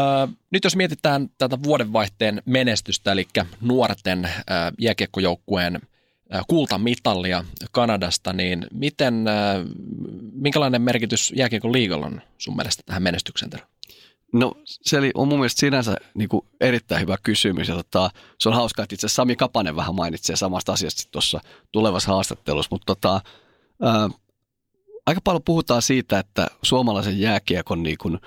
nyt 0.51 0.63
jos 0.63 0.75
mietitään 0.75 1.27
tätä 1.37 1.57
vuodenvaihteen 1.63 2.41
menestystä, 2.45 3.11
eli 3.11 3.23
nuorten 3.61 4.25
öö, 4.25 4.31
jääkiekkojoukkueen 4.79 5.79
kultamitalia 6.47 7.45
Kanadasta, 7.71 8.33
niin 8.33 8.67
miten, 8.73 9.25
minkälainen 10.31 10.81
merkitys 10.81 11.33
jääkiekon 11.35 11.73
liigalla 11.73 12.05
on 12.05 12.21
sun 12.37 12.55
mielestä 12.55 12.83
tähän 12.85 13.03
menestykseen, 13.03 13.49
Tero? 13.49 13.65
No 14.33 14.53
se 14.65 14.97
oli, 14.97 15.11
on 15.13 15.27
mun 15.27 15.39
mielestä 15.39 15.59
sinänsä 15.59 15.95
niin 16.13 16.29
kuin 16.29 16.45
erittäin 16.61 17.01
hyvä 17.01 17.17
kysymys. 17.23 17.67
Ja 17.67 17.75
tota, 17.75 18.09
se 18.39 18.49
on 18.49 18.55
hauska, 18.55 18.83
että 18.83 18.95
itse 18.95 19.07
Sami 19.07 19.35
Kapanen 19.35 19.75
vähän 19.75 19.95
mainitsee 19.95 20.35
samasta 20.35 20.73
asiasta 20.73 21.03
tuossa 21.11 21.41
tulevassa 21.71 22.11
haastattelussa. 22.11 22.69
Mutta 22.71 22.95
tota, 22.95 23.21
ää, 23.81 24.09
aika 25.05 25.21
paljon 25.23 25.43
puhutaan 25.43 25.81
siitä, 25.81 26.19
että 26.19 26.47
suomalaisen 26.61 27.19
jääkiekon 27.19 27.83
niin 27.83 27.97
kuin 27.97 28.19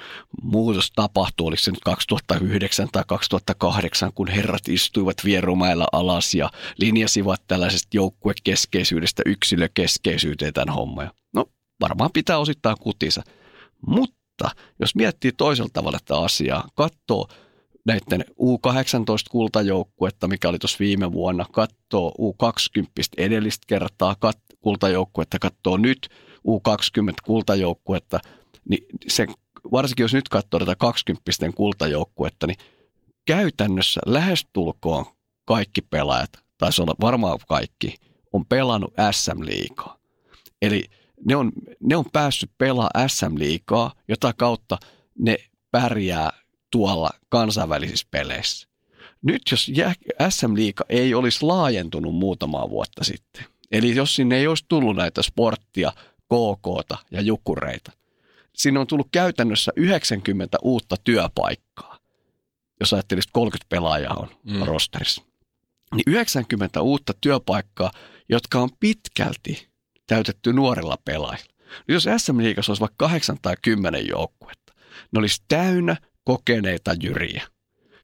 muutos 0.42 0.90
tapahtuu, 0.94 1.46
oliko 1.46 1.62
se 1.62 1.70
nyt 1.70 1.80
2009 1.84 2.88
tai 2.92 3.04
2008, 3.06 4.12
kun 4.12 4.28
herrat 4.28 4.68
istuivat 4.68 5.16
Vierumäellä 5.24 5.86
alas 5.92 6.34
ja 6.34 6.50
linjasivat 6.78 7.42
tällaisesta 7.46 7.88
joukkuekeskeisyydestä 7.94 9.22
yksilökeskeisyyteen 9.26 10.52
tämän 10.52 10.74
homman. 10.74 11.10
No 11.34 11.44
varmaan 11.80 12.10
pitää 12.12 12.38
osittain 12.38 12.76
kutinsa. 12.80 13.22
Mutta 13.86 14.50
jos 14.80 14.94
miettii 14.94 15.32
toisella 15.32 15.70
tavalla 15.72 15.98
tätä 15.98 16.20
asiaa, 16.20 16.68
katsoo 16.74 17.28
näiden 17.86 18.24
U18-kultajoukkuetta, 18.40 20.28
mikä 20.28 20.48
oli 20.48 20.58
tuossa 20.58 20.78
viime 20.80 21.12
vuonna, 21.12 21.46
katsoo 21.52 22.14
U20 22.18 22.84
edellistä 23.16 23.64
kertaa 23.66 24.16
kat- 24.26 24.56
kultajoukkuetta, 24.60 25.38
katsoo 25.38 25.76
nyt– 25.76 26.08
U20-kultajoukkuetta, 26.46 28.20
niin 28.68 28.86
se, 29.08 29.26
varsinkin 29.72 30.04
jos 30.04 30.14
nyt 30.14 30.28
katsoo 30.28 30.60
tätä 30.60 30.76
20 30.76 31.30
kultajoukkuetta, 31.54 32.46
niin 32.46 32.56
käytännössä 33.26 34.00
lähestulkoon 34.06 35.04
kaikki 35.44 35.82
pelaajat, 35.82 36.30
taisi 36.58 36.82
olla 36.82 36.94
varmaan 37.00 37.38
kaikki, 37.48 37.94
on 38.32 38.46
pelannut 38.46 38.94
SM-liikaa. 39.10 39.98
Eli 40.62 40.84
ne 41.26 41.36
on, 41.36 41.52
ne 41.80 41.96
on 41.96 42.04
päässyt 42.12 42.50
pelaamaan 42.58 43.10
SM-liikaa, 43.10 43.92
jota 44.08 44.32
kautta 44.32 44.78
ne 45.18 45.36
pärjää 45.70 46.30
tuolla 46.70 47.10
kansainvälisissä 47.28 48.06
peleissä. 48.10 48.68
Nyt 49.22 49.42
jos 49.50 49.70
SM-liiga 50.28 50.84
ei 50.88 51.14
olisi 51.14 51.44
laajentunut 51.44 52.14
muutamaa 52.14 52.70
vuotta 52.70 53.04
sitten, 53.04 53.44
eli 53.72 53.96
jos 53.96 54.14
sinne 54.14 54.36
ei 54.36 54.46
olisi 54.46 54.64
tullut 54.68 54.96
näitä 54.96 55.22
sporttia, 55.22 55.92
KK 56.28 56.98
ja 57.10 57.20
Jukureita. 57.20 57.92
Sinne 58.54 58.80
on 58.80 58.86
tullut 58.86 59.08
käytännössä 59.12 59.72
90 59.76 60.58
uutta 60.62 60.96
työpaikkaa, 61.04 61.98
jos 62.80 62.92
ajattelisi 62.92 63.28
30 63.32 63.66
pelaajaa 63.68 64.14
on 64.14 64.28
mm. 64.44 64.62
rosterissa. 64.62 65.22
Niin 65.94 66.04
90 66.06 66.82
uutta 66.82 67.12
työpaikkaa, 67.20 67.90
jotka 68.28 68.60
on 68.60 68.68
pitkälti 68.80 69.68
täytetty 70.06 70.52
nuorilla 70.52 70.96
pelaajilla. 71.04 71.52
Jos 71.88 72.06
SM 72.16 72.38
Liigassa 72.38 72.70
olisi 72.70 72.80
vaikka 72.80 73.08
8 73.08 73.36
tai 73.42 73.54
10 73.62 74.08
joukkuetta, 74.08 74.72
ne 75.12 75.18
olisi 75.18 75.42
täynnä 75.48 75.96
kokeneita 76.24 76.94
jyriä. 77.02 77.48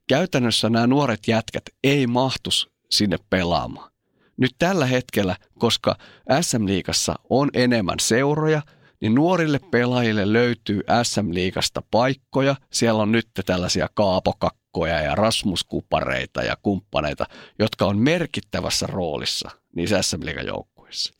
Käytännössä 0.07 0.69
nämä 0.69 0.87
nuoret 0.87 1.27
jätkät 1.27 1.63
ei 1.83 2.07
mahtus 2.07 2.69
sinne 2.91 3.17
pelaamaan. 3.29 3.91
Nyt 4.37 4.51
tällä 4.59 4.85
hetkellä, 4.85 5.35
koska 5.59 5.97
SM-liigassa 6.41 7.15
on 7.29 7.49
enemmän 7.53 7.99
seuroja, 7.99 8.61
niin 9.01 9.15
nuorille 9.15 9.59
pelaajille 9.71 10.33
löytyy 10.33 10.81
SM-liigasta 11.03 11.81
paikkoja. 11.91 12.55
Siellä 12.71 13.01
on 13.01 13.11
nyt 13.11 13.27
tällaisia 13.45 13.89
kaapokakkoja 13.93 15.01
ja 15.01 15.15
rasmuskupareita 15.15 16.43
ja 16.43 16.57
kumppaneita, 16.61 17.25
jotka 17.59 17.85
on 17.85 17.97
merkittävässä 17.97 18.87
roolissa 18.87 19.49
niissä 19.75 20.01
SM-liigan 20.01 20.45
joukkueissa. 20.45 21.13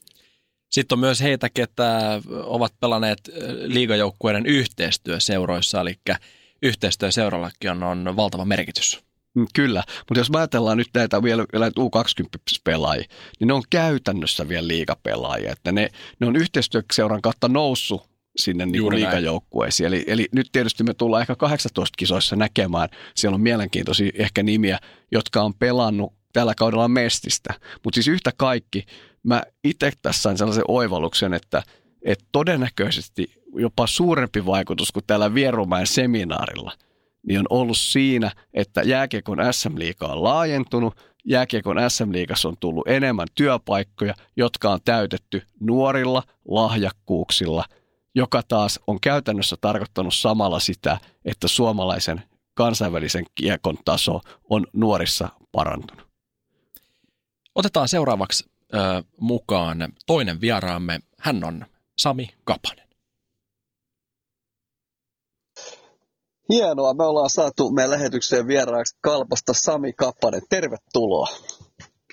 Sitten 0.70 0.96
on 0.96 1.00
myös 1.00 1.22
heitä, 1.22 1.50
ketä 1.50 2.22
ovat 2.44 2.74
pelanneet 2.80 3.20
liigajoukkueiden 3.62 4.46
yhteistyöseuroissa, 4.46 5.82
eli 5.82 5.96
yhteistyöseurallakin 6.62 7.72
on, 7.72 7.84
on 7.84 8.16
valtava 8.16 8.46
merkitys. 8.46 9.06
Mm, 9.36 9.46
kyllä, 9.54 9.84
mutta 10.00 10.20
jos 10.20 10.30
ajatellaan 10.34 10.78
nyt 10.78 10.90
näitä 10.94 11.24
vielä, 11.24 11.46
vielä 11.54 11.70
U20-pelaajia, 11.70 13.06
niin 13.40 13.48
ne 13.48 13.54
on 13.54 13.64
käytännössä 13.70 14.50
vielä 14.50 14.68
liigapelaajia. 14.68 15.52
Että 15.52 15.72
ne, 15.72 15.90
ne 16.20 16.28
on 16.28 16.36
yhteistyöseuran 16.36 17.22
kautta 17.22 17.48
noussut 17.48 18.10
sinne 18.38 18.66
niin 18.66 18.90
liikajoukkueisiin. 18.90 19.88
Eli, 19.88 20.04
eli 20.08 20.28
nyt 20.32 20.50
tietysti 20.52 20.84
me 20.84 20.94
tullaan 20.94 21.22
ehkä 21.22 21.36
18 21.36 21.96
kisoissa 21.98 22.36
näkemään, 22.36 22.90
siellä 23.16 23.36
on 23.36 23.42
mielenkiintoisia 23.42 24.12
ehkä 24.16 24.44
nimiä, 24.44 24.80
jotka 25.12 25.42
on 25.42 25.54
pelannut 25.54 26.14
tällä 26.34 26.56
kaudella 26.56 26.88
mestistä. 26.88 27.54
Mutta 27.84 27.96
siis 27.96 28.08
yhtä 28.08 28.32
kaikki, 28.38 28.86
mä 29.24 29.44
itse 29.64 29.92
tässä 30.02 30.22
sain 30.22 30.38
sellaisen 30.38 30.64
oivalluksen, 30.68 31.34
että, 31.34 31.64
että 32.02 32.26
todennäköisesti 32.32 33.28
jopa 33.56 33.88
suurempi 33.88 34.46
vaikutus 34.46 34.92
kuin 34.92 35.04
täällä 35.08 35.34
Vierumäen 35.34 35.88
seminaarilla– 35.88 36.72
niin 37.28 37.40
on 37.40 37.46
ollut 37.50 37.78
siinä, 37.78 38.32
että 38.54 38.82
jääkiekon 38.82 39.38
SM-liiga 39.52 40.08
on 40.08 40.24
laajentunut, 40.24 40.96
jääkiekon 41.26 41.78
SM-liigassa 41.88 42.50
on 42.50 42.58
tullut 42.60 42.88
enemmän 42.88 43.28
työpaikkoja, 43.36 44.14
jotka 44.36 44.72
on 44.72 44.80
täytetty 44.86 45.42
nuorilla 45.60 46.24
lahjakkuuksilla, 46.48 47.66
joka 48.16 48.42
taas 48.48 48.80
on 48.88 49.00
käytännössä 49.00 49.56
tarkoittanut 49.62 50.14
samalla 50.14 50.60
sitä, 50.60 50.98
että 51.26 51.48
suomalaisen 51.48 52.24
kansainvälisen 52.54 53.26
kiekon 53.36 53.78
taso 53.86 54.22
on 54.50 54.68
nuorissa 54.74 55.30
parantunut. 55.52 56.08
Otetaan 57.56 57.88
seuraavaksi 57.88 58.46
ö, 58.74 59.04
mukaan 59.20 59.78
toinen 60.06 60.42
vieraamme. 60.42 61.00
Hän 61.20 61.44
on 61.44 61.66
Sami 61.98 62.30
Kapanen. 62.44 62.85
Hienoa, 66.50 66.94
me 66.94 67.04
ollaan 67.04 67.30
saatu 67.30 67.72
meidän 67.72 67.92
lähetykseen 67.92 68.48
vieraaksi 68.48 68.98
Kalpasta 69.02 69.54
Sami 69.54 69.94
Kappanen. 69.94 70.42
Tervetuloa. 70.50 71.28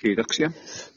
Kiitoksia. 0.01 0.51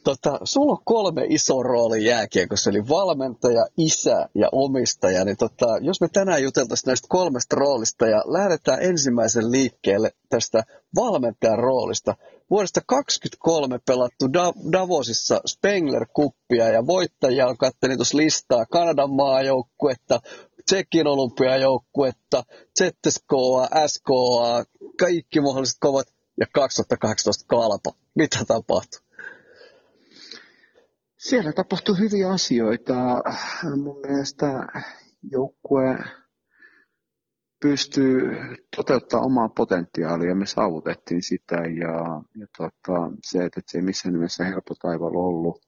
Tota, 0.04 0.38
sulla 0.44 0.72
on 0.72 0.78
kolme 0.84 1.26
iso 1.28 1.62
rooli 1.62 2.04
jääkiekossa, 2.04 2.70
eli 2.70 2.88
valmentaja, 2.88 3.66
isä 3.76 4.28
ja 4.34 4.48
omistaja. 4.52 5.24
Niin 5.24 5.36
tota, 5.36 5.66
jos 5.80 6.00
me 6.00 6.08
tänään 6.12 6.42
juteltaisiin 6.42 6.86
näistä 6.86 7.06
kolmesta 7.10 7.56
roolista 7.56 8.06
ja 8.06 8.22
lähdetään 8.26 8.82
ensimmäisen 8.82 9.52
liikkeelle 9.52 10.10
tästä 10.28 10.62
valmentajan 10.94 11.58
roolista. 11.58 12.14
Vuodesta 12.50 12.80
2023 12.86 13.78
pelattu 13.86 14.26
Davosissa 14.72 15.40
Spengler-kuppia 15.46 16.68
ja 16.72 16.86
voittajia 16.86 17.48
on 17.48 17.56
katselin 17.56 17.98
tuossa 17.98 18.16
listaa 18.16 18.66
Kanadan 18.66 19.10
maajoukkuetta, 19.10 20.20
Tsekin 20.66 21.06
olympiajoukkuetta, 21.06 22.42
ZSKA, 22.78 23.86
SKA, 23.86 24.64
kaikki 24.98 25.40
mahdolliset 25.40 25.76
kovat 25.80 26.06
ja 26.40 26.46
2018 26.54 27.44
kalpa. 27.46 27.92
Mitä 28.14 28.38
tapahtui? 28.46 29.00
Siellä 31.18 31.52
tapahtui 31.52 31.98
hyviä 31.98 32.30
asioita. 32.30 32.94
Mun 33.82 34.00
mielestä 34.06 34.46
joukkue 35.30 35.98
pystyy 37.62 38.20
toteuttamaan 38.76 39.26
omaa 39.26 39.48
potentiaalia. 39.48 40.34
Me 40.34 40.46
saavutettiin 40.46 41.22
sitä 41.22 41.56
ja, 41.56 42.22
ja 42.40 42.46
tota, 42.56 43.10
se, 43.24 43.44
että 43.44 43.60
se 43.66 43.78
ei 43.78 43.82
missään 43.82 44.12
nimessä 44.12 44.44
helppo 44.44 44.74
taival 44.74 45.14
ollut. 45.14 45.66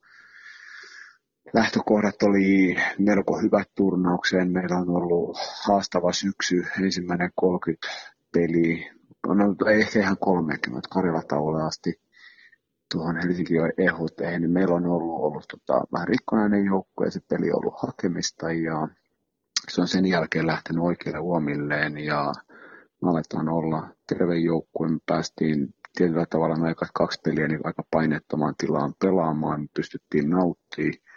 Lähtökohdat 1.54 2.22
oli 2.22 2.76
melko 2.98 3.38
hyvät 3.38 3.68
turnaukseen. 3.74 4.52
Meillä 4.52 4.76
on 4.76 4.90
ollut 4.90 5.38
haastava 5.66 6.12
syksy, 6.12 6.62
ensimmäinen 6.82 7.30
30 7.34 7.88
peli, 8.32 8.90
no 9.26 9.70
ei 9.70 9.80
ehkä 9.80 9.98
ihan 9.98 10.16
30, 10.20 10.88
Karjalatauolle 10.92 11.62
asti 11.62 12.00
tuohon 12.92 13.16
Helsinki 13.16 13.54
ehoteihin, 13.78 14.42
niin 14.42 14.50
meillä 14.50 14.74
on 14.74 14.86
ollut, 14.86 15.24
ollut 15.24 15.44
tota, 15.50 15.84
vähän 15.92 16.08
rikkonainen 16.08 16.64
joukko 16.64 17.04
ja 17.04 17.10
se 17.10 17.20
peli 17.28 17.50
on 17.50 17.56
ollut 17.56 17.82
hakemista 17.82 18.52
ja 18.52 18.88
se 19.68 19.80
on 19.80 19.88
sen 19.88 20.06
jälkeen 20.06 20.46
lähtenyt 20.46 20.84
oikeille 20.84 21.18
uomilleen 21.18 21.98
ja 21.98 22.32
me 23.02 23.10
aletaan 23.10 23.48
olla 23.48 23.88
terve 24.08 24.36
joukkue. 24.38 24.88
Me 24.88 24.98
päästiin 25.06 25.74
tietyllä 25.96 26.26
tavalla 26.30 26.56
noin 26.56 26.74
kaksi 26.94 27.20
peliä 27.24 27.48
niin 27.48 27.60
aika 27.64 27.82
painettomaan 27.90 28.54
tilaan 28.58 28.94
pelaamaan. 29.00 29.60
Me 29.60 29.66
pystyttiin 29.76 30.30
nauttimaan 30.30 31.07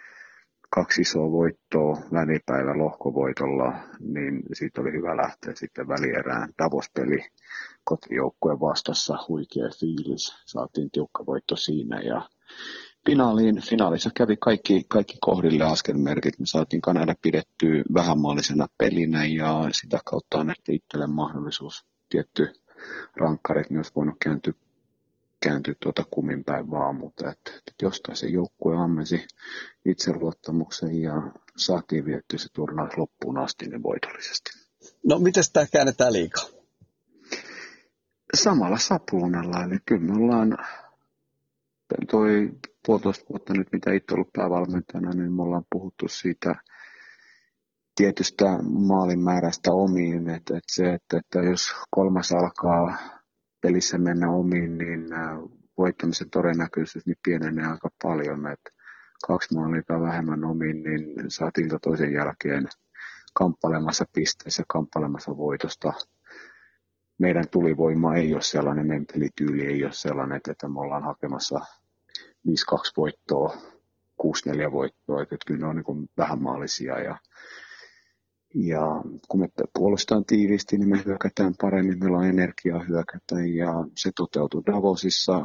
kaksi 0.74 1.02
isoa 1.02 1.32
voittoa 1.32 1.96
välipäivä 2.12 2.78
lohkovoitolla, 2.78 3.72
niin 4.00 4.42
siitä 4.52 4.80
oli 4.80 4.92
hyvä 4.92 5.16
lähteä 5.16 5.54
sitten 5.54 5.88
välierään. 5.88 6.52
Davos-peli 6.58 7.24
kotijoukkueen 7.84 8.60
vastassa, 8.60 9.18
huikea 9.28 9.68
fiilis, 9.80 10.36
saatiin 10.46 10.90
tiukka 10.90 11.26
voitto 11.26 11.56
siinä 11.56 12.00
ja 12.00 12.28
finaaliin, 13.06 13.62
finaalissa 13.62 14.10
kävi 14.14 14.36
kaikki, 14.36 14.84
kaikki 14.88 15.18
kohdille 15.20 15.64
askelmerkit. 15.64 16.38
Me 16.38 16.46
saatiin 16.46 16.82
Kanada 16.82 17.14
pidettyä 17.22 17.82
vähänmaallisena 17.94 18.66
pelinä 18.78 19.24
ja 19.24 19.68
sitä 19.72 19.98
kautta 20.04 20.38
annettiin 20.38 20.76
itselle 20.76 21.06
mahdollisuus. 21.06 21.84
Tietty 22.08 22.52
rankkarit 23.16 23.70
myös 23.70 23.96
voinut 23.96 24.16
kääntyä, 24.22 24.52
kääntyä 25.42 25.74
tuota 25.82 26.04
kumin 26.10 26.44
päin 26.44 26.70
vaan, 26.70 26.96
mutta 26.96 27.30
että, 27.30 27.50
että 27.50 27.72
jostain 27.82 28.16
se 28.16 28.26
joukkue 28.26 28.76
ammesi 28.76 29.26
itseluottamuksen 29.84 31.02
ja 31.02 31.12
saatiin 31.56 32.04
viettyä 32.04 32.38
se 32.38 32.48
turnaus 32.52 32.96
loppuun 32.96 33.38
asti 33.38 33.66
niin 33.66 33.82
voitollisesti. 33.82 34.50
No 35.06 35.18
miten 35.18 35.44
tämä 35.52 35.66
käännetään 35.72 36.12
liikaa? 36.12 36.44
Samalla 38.36 38.78
saplunalla, 38.78 39.64
eli 39.64 39.78
kyllä 39.86 40.00
me 40.00 40.24
ollaan 40.24 40.58
toi 42.10 42.50
puolitoista 42.86 43.24
vuotta 43.30 43.54
nyt, 43.54 43.68
mitä 43.72 43.92
itse 43.92 44.14
ollut 44.14 44.32
päävalmentajana, 44.32 45.10
niin 45.10 45.32
me 45.32 45.42
ollaan 45.42 45.64
puhuttu 45.72 46.08
siitä 46.08 46.54
tietystä 47.94 48.44
maalin 48.62 49.20
määrästä 49.20 49.72
omiin, 49.72 50.30
että, 50.30 50.56
että 50.56 50.74
se, 50.74 50.94
että, 50.94 51.16
että 51.18 51.38
jos 51.38 51.72
kolmas 51.90 52.32
alkaa 52.32 52.98
pelissä 53.62 53.98
mennä 53.98 54.30
omiin, 54.30 54.78
niin 54.78 55.12
äh, 55.12 55.38
voittamisen 55.78 56.30
todennäköisyys 56.30 57.06
niin 57.06 57.16
pienenee 57.24 57.66
aika 57.66 57.88
paljon, 58.02 58.46
että 58.46 58.70
kaksi 59.26 59.54
maalia 59.54 60.00
vähemmän 60.02 60.44
omiin, 60.44 60.82
niin 60.82 61.30
saatiin 61.30 61.68
toisen 61.82 62.12
jälkeen 62.12 62.68
kamppailemassa 63.34 64.04
pisteissä, 64.12 64.62
kamppailemassa 64.68 65.36
voitosta. 65.36 65.92
Meidän 67.18 67.48
tulivoima 67.50 68.14
ei 68.14 68.34
ole 68.34 68.42
sellainen, 68.42 68.86
meidän 68.86 69.06
pelityyli 69.12 69.66
ei 69.66 69.84
ole 69.84 69.92
sellainen, 69.92 70.40
että 70.50 70.68
me 70.68 70.80
ollaan 70.80 71.02
hakemassa 71.02 71.60
5-2 72.48 72.52
voittoa, 72.96 73.56
6-4 74.22 74.72
voittoa, 74.72 75.22
että 75.22 75.36
kyllä 75.46 75.60
ne 75.60 75.66
on 75.66 75.76
niin 75.76 76.10
vähän 76.16 76.42
maalisia 76.42 77.00
ja 77.00 77.16
ja 78.54 79.02
kun 79.28 79.40
me 79.40 79.48
puolustetaan 79.74 80.24
tiiviisti, 80.24 80.78
niin 80.78 80.88
me 80.88 81.02
hyökätään 81.06 81.54
paremmin, 81.60 81.98
meillä 81.98 82.18
on 82.18 82.26
energiaa 82.26 82.84
hyökätä 82.84 83.34
ja 83.56 83.72
se 83.96 84.10
toteutuu 84.16 84.62
Davosissa. 84.66 85.42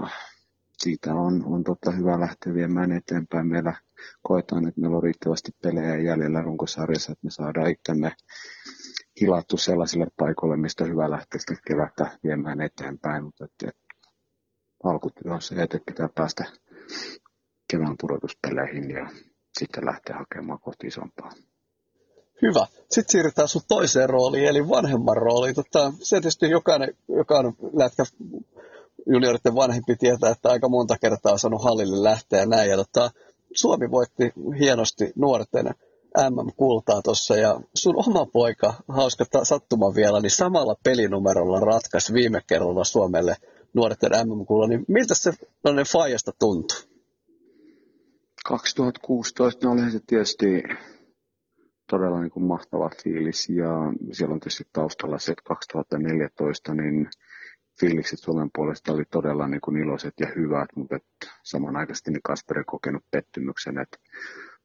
Siitä 0.78 1.14
on, 1.14 1.46
on 1.46 1.64
totta 1.64 1.92
hyvä 1.92 2.20
lähteä 2.20 2.54
viemään 2.54 2.92
eteenpäin. 2.92 3.48
Meillä 3.48 3.74
koetaan, 4.22 4.68
että 4.68 4.82
meillä 4.82 4.98
on 4.98 5.04
riittävästi 5.04 5.52
pelejä 5.64 5.96
jäljellä 5.96 6.42
runkosarjassa, 6.42 7.12
että 7.12 7.26
me 7.26 7.32
saadaan 7.32 7.70
itsemme 7.70 8.12
hilattu 9.22 9.58
sellaisille 9.58 10.08
paikoille, 10.20 10.58
mistä 10.58 10.84
on 10.84 10.90
hyvä 10.90 11.12
lähteä 11.12 11.40
sitä 11.40 11.56
kevättä 11.68 12.18
viemään 12.24 12.62
eteenpäin. 12.62 13.24
Mutta 13.24 13.46
että, 13.46 13.68
että 13.70 14.10
alkutyö 14.84 15.34
on 15.34 15.42
se, 15.42 15.56
että 15.56 15.80
pitää 15.86 16.10
päästä 16.16 16.46
kevään 17.72 17.96
pudotuspeleihin 18.02 18.92
ja 18.92 19.10
sitten 19.60 19.86
lähteä 19.86 20.18
hakemaan 20.18 20.60
kohti 20.60 20.88
isompaa. 20.88 21.32
Hyvä. 22.42 22.68
Sitten 22.90 23.12
siirrytään 23.12 23.48
sun 23.48 23.62
toiseen 23.68 24.10
rooliin, 24.10 24.48
eli 24.48 24.70
vanhemman 24.70 25.18
rooliin. 25.18 25.56
Tota, 25.56 25.94
se 26.00 26.16
tietysti 26.16 26.50
jokainen, 26.50 26.98
jokainen 27.08 27.54
lätkä 27.74 28.04
junioritten 29.08 29.56
vanhempi 29.56 29.96
tietää, 29.96 30.32
että 30.32 30.50
aika 30.50 30.70
monta 30.70 30.96
kertaa 31.02 31.32
on 31.32 31.40
saanut 31.40 31.64
hallille 31.64 32.04
lähteä 32.04 32.40
ja 32.40 32.46
näin. 32.46 32.70
Ja 32.70 32.78
tota, 32.78 33.12
Suomi 33.54 33.92
voitti 33.92 34.34
hienosti 34.60 35.12
nuorten 35.16 35.66
MM-kultaa 36.30 37.02
tuossa 37.02 37.36
ja 37.36 37.60
sun 37.76 37.96
oma 38.08 38.26
poika, 38.26 38.74
hauska 38.88 39.26
sattuma 39.44 39.96
vielä, 39.96 40.20
niin 40.20 40.32
samalla 40.32 40.76
pelinumerolla 40.84 41.60
ratkaisi 41.60 42.14
viime 42.14 42.42
kerralla 42.48 42.84
Suomelle 42.84 43.36
nuorten 43.74 44.12
MM-kulla, 44.12 44.68
niin 44.68 44.86
miltä 44.88 45.16
se 45.16 45.34
noinen 45.64 45.86
Fajasta 45.86 46.32
tuntui? 46.40 46.78
2016 48.46 49.68
no 49.68 49.74
olihan 49.74 49.92
se 49.92 50.00
tietysti 50.08 50.64
todella 51.88 52.22
niin 52.22 52.32
kuin 52.32 52.44
mahtava 52.44 52.90
fiilis. 53.04 53.50
Ja 53.50 53.70
siellä 54.12 54.34
on 54.34 54.40
tietysti 54.40 54.68
taustalla 54.74 55.20
se, 55.20 55.32
että 55.32 55.44
2014 55.48 56.74
niin 56.74 57.10
fiilikset 57.80 58.20
Suomen 58.20 58.50
puolesta 58.56 58.94
oli 58.94 59.04
todella 59.12 59.48
niin 59.48 59.62
kuin 59.62 59.78
iloiset 59.78 60.14
ja 60.20 60.28
hyvät, 60.36 60.70
mutta 60.76 60.96
että 60.96 61.28
samanaikaisesti 61.44 62.12
niin 62.12 62.22
Kasperi 62.24 62.64
kokenut 62.64 63.04
pettymyksen, 63.12 63.78
että 63.78 63.98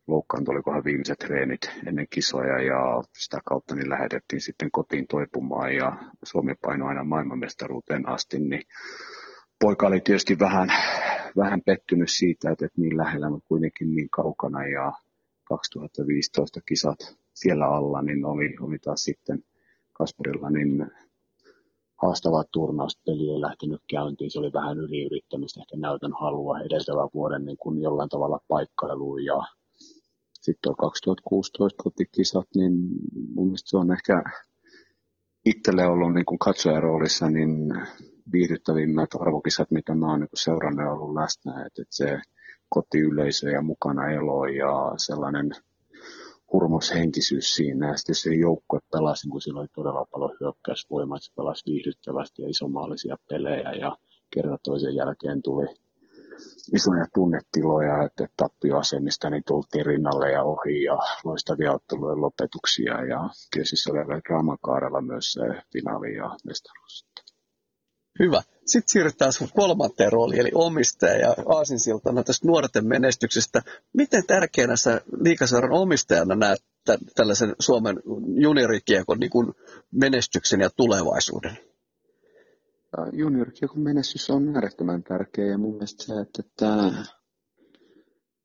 loukkaantui 0.06 0.54
olikohan 0.54 0.84
viimeiset 0.84 1.18
treenit 1.18 1.70
ennen 1.86 2.06
kisoja 2.10 2.62
ja 2.62 3.02
sitä 3.18 3.40
kautta 3.44 3.74
niin 3.74 3.90
lähetettiin 3.90 4.40
sitten 4.40 4.70
kotiin 4.70 5.06
toipumaan 5.06 5.74
ja 5.74 5.96
Suomi 6.24 6.54
painoi 6.54 6.88
aina 6.88 7.04
maailmanmestaruuteen 7.04 8.08
asti, 8.08 8.38
niin 8.38 8.62
poika 9.60 9.86
oli 9.86 10.00
tietysti 10.00 10.38
vähän, 10.38 10.68
vähän 11.36 11.62
pettynyt 11.66 12.10
siitä, 12.10 12.50
että, 12.50 12.66
että 12.66 12.80
niin 12.80 12.96
lähellä, 12.96 13.30
mutta 13.30 13.48
kuitenkin 13.48 13.94
niin 13.94 14.10
kaukana 14.10 14.66
ja 14.66 14.92
2015 15.56 16.60
kisat 16.68 17.16
siellä 17.34 17.66
alla, 17.66 18.02
niin 18.02 18.24
oli, 18.24 18.56
oli 18.60 18.78
taas 18.78 19.02
sitten 19.02 19.44
Kasperilla 19.92 20.50
niin 20.50 20.90
haastava 22.02 22.44
turnauspeli 22.52 23.30
ei 23.30 23.40
lähtenyt 23.40 23.82
käyntiin. 23.90 24.30
Se 24.30 24.38
oli 24.38 24.52
vähän 24.52 24.78
yliyrittämistä, 24.78 25.60
ehkä 25.60 25.76
näytön 25.76 26.12
halua 26.20 26.60
edeltävän 26.60 27.08
vuoden 27.14 27.44
niin 27.44 27.56
kuin 27.56 27.82
jollain 27.82 28.08
tavalla 28.08 28.40
paikkailuun. 28.48 29.24
Ja 29.24 29.42
sitten 30.40 30.74
2016 30.76 31.82
kotikisat, 31.82 32.48
niin 32.56 32.72
mun 33.34 33.46
mielestä 33.46 33.70
se 33.70 33.76
on 33.76 33.92
ehkä 33.92 34.22
itselle 35.46 35.86
ollut 35.86 36.14
niin 36.14 36.24
kuin 36.24 36.38
katsojaroolissa 36.38 37.30
niin 37.30 37.50
viihdyttävimmät 38.32 39.10
arvokisat, 39.20 39.70
mitä 39.70 39.94
mä 39.94 40.10
oon 40.10 40.20
niin 40.20 40.28
seurannut 40.34 40.84
ja 40.84 40.92
ollut 40.92 41.14
läsnä. 41.14 41.52
Että, 41.52 41.82
että 41.82 41.96
se 41.96 42.20
kotiyleisö 42.72 43.50
ja 43.50 43.62
mukana 43.62 44.10
elo 44.10 44.46
ja 44.46 44.92
sellainen 44.96 45.50
hurmoshenkisyys 46.52 47.54
siinä. 47.54 47.88
Ja 47.88 47.96
sitten 47.96 48.14
se 48.14 48.34
joukkue 48.34 48.80
pelasi, 48.92 49.28
kun 49.28 49.40
sillä 49.40 49.60
oli 49.60 49.68
todella 49.74 50.06
paljon 50.12 50.36
hyökkäysvoimaa, 50.40 51.16
että 51.16 51.26
se 51.26 51.32
pelasi 51.36 51.66
viihdyttävästi 51.66 52.42
ja 52.42 52.48
isomaalisia 52.48 53.16
pelejä 53.28 53.72
ja 53.72 53.96
kerta 54.30 54.58
toisen 54.62 54.94
jälkeen 54.94 55.42
tuli 55.42 55.66
isoja 56.74 57.06
tunnetiloja, 57.14 58.02
että 58.02 58.26
tappioasemista 58.36 59.30
niin 59.30 59.42
tultiin 59.46 59.86
rinnalle 59.86 60.32
ja 60.32 60.42
ohi 60.42 60.82
ja 60.82 60.98
loistavia 61.24 61.72
ottelujen 61.72 62.20
lopetuksia 62.20 63.04
ja 63.04 63.30
tietysti 63.50 63.76
se 63.76 63.90
oli 63.90 64.22
draamakaarella 64.28 65.00
myös 65.00 65.32
se 65.32 65.40
finaali 65.72 66.14
ja 66.14 66.36
mestaruus. 66.46 67.06
Hyvä. 68.18 68.42
Sitten 68.66 68.92
siirrytään 68.92 69.32
sun 69.32 69.48
kolmanteen 69.56 70.12
rooliin, 70.12 70.40
eli 70.40 70.50
omistaja 70.54 71.16
ja 71.16 71.34
aasinsiltana 71.46 72.22
tästä 72.22 72.46
nuorten 72.48 72.86
menestyksestä. 72.86 73.62
Miten 73.92 74.26
tärkeänä 74.26 74.76
sä 74.76 75.00
liikaseuran 75.20 75.72
omistajana 75.72 76.34
näet 76.34 76.62
tällaisen 77.14 77.54
Suomen 77.58 77.96
juniorikiekon 78.34 79.18
niin 79.20 79.30
kuin 79.30 79.52
menestyksen 79.90 80.60
ja 80.60 80.70
tulevaisuuden? 80.70 81.58
Juniorikiekon 83.12 83.80
menestys 83.80 84.30
on 84.30 84.54
äärettömän 84.56 85.02
tärkeä 85.02 85.46
ja 85.46 85.58
mun 85.58 85.72
mielestä 85.72 86.04
se, 86.04 86.12
että, 86.20 86.42
että 86.46 86.92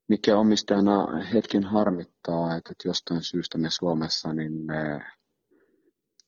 mikä 0.08 0.38
omistajana 0.38 1.24
hetken 1.32 1.64
harmittaa, 1.64 2.56
että 2.56 2.74
jostain 2.84 3.22
syystä 3.22 3.58
me 3.58 3.70
Suomessa 3.70 4.32
niin 4.32 4.52
me 4.52 5.00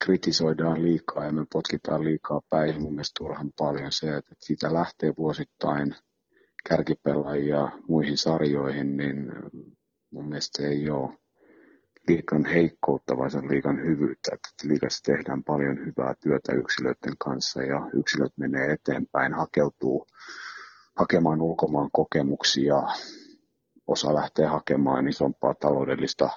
kritisoidaan 0.05 0.83
liikaa 0.83 1.25
ja 1.25 1.33
me 1.33 1.47
potkitaan 1.53 2.05
liikaa 2.05 2.41
päin 2.51 2.83
mun 2.83 2.93
mielestä 2.93 3.19
turhan 3.19 3.51
paljon 3.59 3.93
se, 3.93 4.17
että 4.17 4.35
siitä 4.39 4.75
lähtee 4.75 5.13
vuosittain 5.19 5.95
kärkipelaajia 6.69 7.69
muihin 7.89 8.19
sarjoihin, 8.19 8.97
niin 8.97 9.33
mun 10.11 10.29
mielestä 10.29 10.63
se 10.63 10.69
ei 10.69 10.91
ole 10.91 11.19
liikan 12.09 12.45
heikkoutta, 12.45 13.17
vaan 13.17 13.31
se 13.31 13.39
on 13.39 13.51
liikan 13.51 13.83
hyvyyttä. 13.83 14.31
Että 14.35 14.69
liikassa 14.69 15.03
tehdään 15.03 15.45
paljon 15.45 15.79
hyvää 15.79 16.15
työtä 16.23 16.53
yksilöiden 16.53 17.15
kanssa 17.19 17.63
ja 17.63 17.91
yksilöt 17.95 18.33
menee 18.37 18.73
eteenpäin, 18.73 19.35
hakeutuu 19.35 20.07
hakemaan 20.99 21.43
ulkomaan 21.43 21.91
kokemuksia, 21.93 22.83
osa 23.87 24.15
lähtee 24.15 24.47
hakemaan 24.47 25.09
isompaa 25.09 25.55
taloudellista 25.55 26.31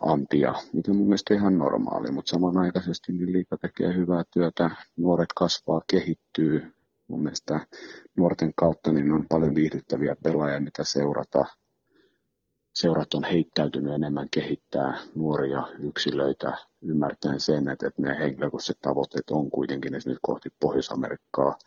antia, 0.00 0.54
mikä 0.72 0.92
mun 0.92 1.06
mielestä 1.06 1.34
ihan 1.34 1.58
normaali, 1.58 2.10
mutta 2.10 2.30
samanaikaisesti 2.30 3.12
niin 3.12 3.32
liika 3.32 3.56
tekee 3.56 3.94
hyvää 3.94 4.24
työtä, 4.30 4.70
nuoret 4.96 5.32
kasvaa, 5.36 5.82
kehittyy. 5.90 6.72
Mun 7.08 7.22
mielestä 7.22 7.66
nuorten 8.16 8.52
kautta 8.56 8.92
niin 8.92 9.12
on 9.12 9.26
paljon 9.28 9.54
viihdyttäviä 9.54 10.16
pelaajia, 10.22 10.60
mitä 10.60 10.84
seurata. 10.84 11.44
Seurat 12.74 13.14
on 13.14 13.24
heittäytynyt 13.24 13.94
enemmän 13.94 14.28
kehittää 14.30 14.98
nuoria 15.14 15.66
yksilöitä, 15.78 16.58
ymmärtäen 16.82 17.40
sen, 17.40 17.68
että, 17.68 17.86
että 17.86 18.02
ne 18.02 18.18
henkilökohtaiset 18.18 18.80
tavoitteet 18.80 19.30
on 19.30 19.50
kuitenkin 19.50 19.94
esimerkiksi 19.94 20.20
kohti 20.22 20.48
Pohjois-Amerikkaa. 20.60 21.58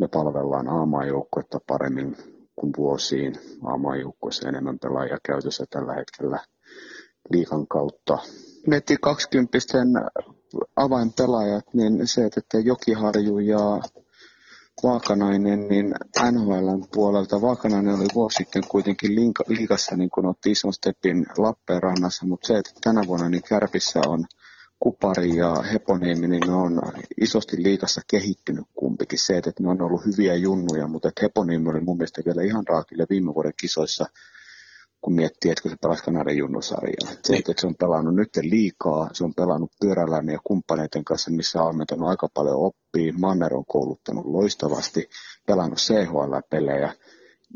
Me 0.00 0.08
palvellaan 0.08 0.68
aamaajoukkuetta 0.68 1.60
paremmin 1.66 2.16
kuin 2.56 2.72
vuosiin. 2.76 3.34
Aamaajoukkuessa 3.64 4.48
enemmän 4.48 4.78
pelaajia 4.78 5.18
käytössä 5.26 5.64
tällä 5.70 5.94
hetkellä– 5.94 6.38
liikan 7.30 7.66
kautta. 7.66 8.18
Netti 8.66 8.96
20 9.00 9.58
avainpelaajat, 10.76 11.64
niin 11.74 12.06
se, 12.08 12.24
että 12.36 12.58
Jokiharju 12.58 13.38
ja 13.38 13.80
Vaakanainen, 14.82 15.68
niin 15.68 15.94
NHLn 16.30 16.84
puolelta. 16.94 17.40
Vaakanainen 17.40 17.94
oli 17.94 18.06
vuosi 18.14 18.36
sitten 18.36 18.62
kuitenkin 18.68 19.14
liikassa, 19.48 19.96
niin 19.96 20.10
kun 20.10 20.26
otti 20.26 20.50
ison 20.50 20.72
stepin 20.72 21.26
Lappeenrannassa, 21.38 22.26
mutta 22.26 22.46
se, 22.46 22.58
että 22.58 22.70
tänä 22.80 23.02
vuonna 23.06 23.28
niin 23.28 23.42
Kärpissä 23.48 24.00
on 24.06 24.24
Kupari 24.80 25.36
ja 25.36 25.54
Heponiemi, 25.72 26.28
niin 26.28 26.42
ne 26.46 26.52
on 26.52 26.82
isosti 27.20 27.62
liikassa 27.62 28.00
kehittynyt 28.10 28.64
kumpikin. 28.74 29.18
Se, 29.18 29.36
että 29.36 29.52
ne 29.60 29.68
on 29.68 29.82
ollut 29.82 30.04
hyviä 30.04 30.34
junnuja, 30.34 30.88
mutta 30.88 31.10
Heponiemi 31.22 31.68
oli 31.68 31.80
mun 31.80 31.96
mielestä 31.96 32.22
vielä 32.26 32.42
ihan 32.42 32.64
raakille 32.68 33.06
viime 33.10 33.34
vuoden 33.34 33.54
kisoissa 33.60 34.06
kun 35.06 35.14
miettii, 35.14 35.50
että 35.50 35.62
kun 35.62 35.70
se 35.70 35.76
pelasi 35.82 36.04
Kanadan 36.04 36.36
junnusarjaa. 36.36 37.12
Se, 37.22 37.32
niin. 37.32 37.38
että 37.38 37.60
se 37.60 37.66
on 37.66 37.74
pelannut 37.74 38.14
nyt 38.14 38.30
liikaa, 38.42 39.10
se 39.12 39.24
on 39.24 39.34
pelannut 39.34 39.70
pyörällään 39.80 40.28
ja 40.28 40.38
kumppaneiden 40.44 41.04
kanssa, 41.04 41.30
missä 41.30 41.62
on 41.62 41.68
ammentanut 41.68 42.08
aika 42.08 42.28
paljon 42.34 42.56
oppia. 42.56 43.12
Manner 43.18 43.54
on 43.54 43.64
kouluttanut 43.66 44.26
loistavasti, 44.26 45.08
pelannut 45.46 45.78
CHL-pelejä, 45.78 46.92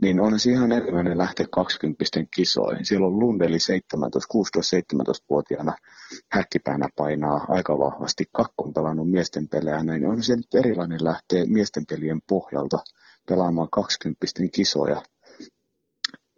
niin 0.02 0.20
on 0.20 0.40
se 0.40 0.50
ihan 0.50 0.72
erilainen 0.72 1.18
lähteä 1.18 1.46
20 1.50 2.04
kisoihin. 2.34 2.86
Siellä 2.86 3.06
on 3.06 3.18
Lundeli 3.18 3.58
17, 3.58 4.34
16-17-vuotiaana 4.34 5.74
häkkipäänä 6.32 6.88
painaa 6.96 7.44
aika 7.48 7.78
vahvasti. 7.78 8.24
Kakko 8.32 8.64
on 8.64 8.72
pelannut 8.72 9.10
miesten 9.10 9.48
pelejä, 9.48 9.82
niin 9.82 10.06
on 10.06 10.22
se 10.22 10.36
nyt 10.36 10.54
erilainen 10.54 11.04
lähteä 11.04 11.44
miesten 11.46 11.86
pelien 11.86 12.20
pohjalta 12.28 12.78
pelaamaan 13.28 13.68
20 13.70 14.26
kisoja 14.52 15.02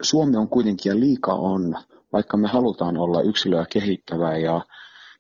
Suomi 0.03 0.37
on 0.37 0.49
kuitenkin 0.49 0.91
ja 0.91 1.01
liika 1.01 1.35
on, 1.35 1.75
vaikka 2.13 2.37
me 2.37 2.49
halutaan 2.49 2.97
olla 2.97 3.23
yksilöä 3.23 3.67
kehittävää 3.73 4.37
ja, 4.37 4.61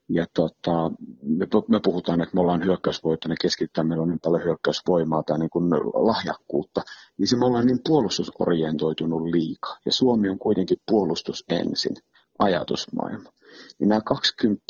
ja 0.09 0.27
tota, 0.35 0.91
me, 1.23 1.47
me, 1.69 1.81
puhutaan, 1.85 2.21
että 2.21 2.35
me 2.35 2.41
ollaan 2.41 2.65
hyökkäysvoittainen 2.65 3.37
keskittää, 3.41 3.85
meillä 3.85 4.03
on 4.03 4.09
niin 4.09 4.21
paljon 4.23 4.45
hyökkäysvoimaa 4.45 5.23
tai 5.23 5.39
niin 5.39 5.51
kuin 5.51 5.71
lahjakkuutta, 5.95 6.83
niin 7.19 7.29
se 7.29 7.37
me 7.37 7.45
ollaan 7.45 7.67
niin 7.67 7.81
puolustusorientoitunut 7.89 9.23
liika. 9.23 9.77
Ja 9.87 9.93
Suomi 9.93 10.29
on 10.29 10.39
kuitenkin 10.39 10.79
puolustus 10.91 11.45
ensin, 11.49 11.97
ajatusmaailma. 12.39 13.31
Niin 13.79 13.89
nämä 13.89 14.01
20 14.01 14.65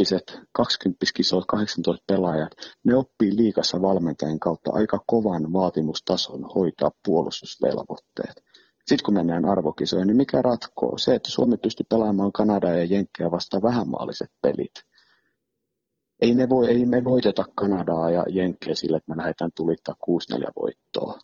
20 0.53 1.07
kisot, 1.15 1.45
18 1.49 2.05
pelaajat, 2.07 2.53
ne 2.85 2.97
oppii 2.97 3.37
liikassa 3.37 3.83
valmentajien 3.83 4.41
kautta 4.41 4.71
aika 4.75 4.99
kovan 5.07 5.53
vaatimustason 5.53 6.45
hoitaa 6.55 6.91
puolustusvelvoitteet. 7.05 8.43
Sitten 8.87 9.05
kun 9.05 9.15
mennään 9.15 9.45
arvokisoihin, 9.45 10.07
niin 10.07 10.17
mikä 10.17 10.43
ratkoo? 10.43 10.99
Se, 10.99 11.15
että 11.15 11.31
Suomi 11.31 11.57
pystyy 11.57 11.87
pelaamaan 11.89 12.33
Kanadaa 12.33 12.71
ja 12.71 12.85
Jenkkejä 12.85 13.31
vastaan 13.31 13.63
vähänmaalliset 13.63 14.31
pelit. 14.43 14.75
Ei, 16.21 16.35
ne 16.35 16.49
voi, 16.49 16.69
ei 16.69 16.87
me 16.87 17.05
voiteta 17.05 17.45
Kanadaa 17.55 18.11
ja 18.11 18.25
Jenkkejä 18.29 18.75
sillä, 18.75 18.97
että 18.97 19.15
me 19.15 19.17
lähdetään 19.17 19.51
tulittaa 19.55 19.95
6-4 20.39 20.53
voittoa. 20.63 21.19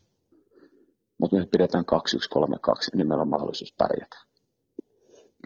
Mutta 1.18 1.36
me 1.36 1.46
pidetään 1.46 1.84
2-1-3-2, 1.84 2.96
niin 2.96 3.08
meillä 3.08 3.22
on 3.22 3.28
mahdollisuus 3.28 3.74
pärjätä. 3.78 4.16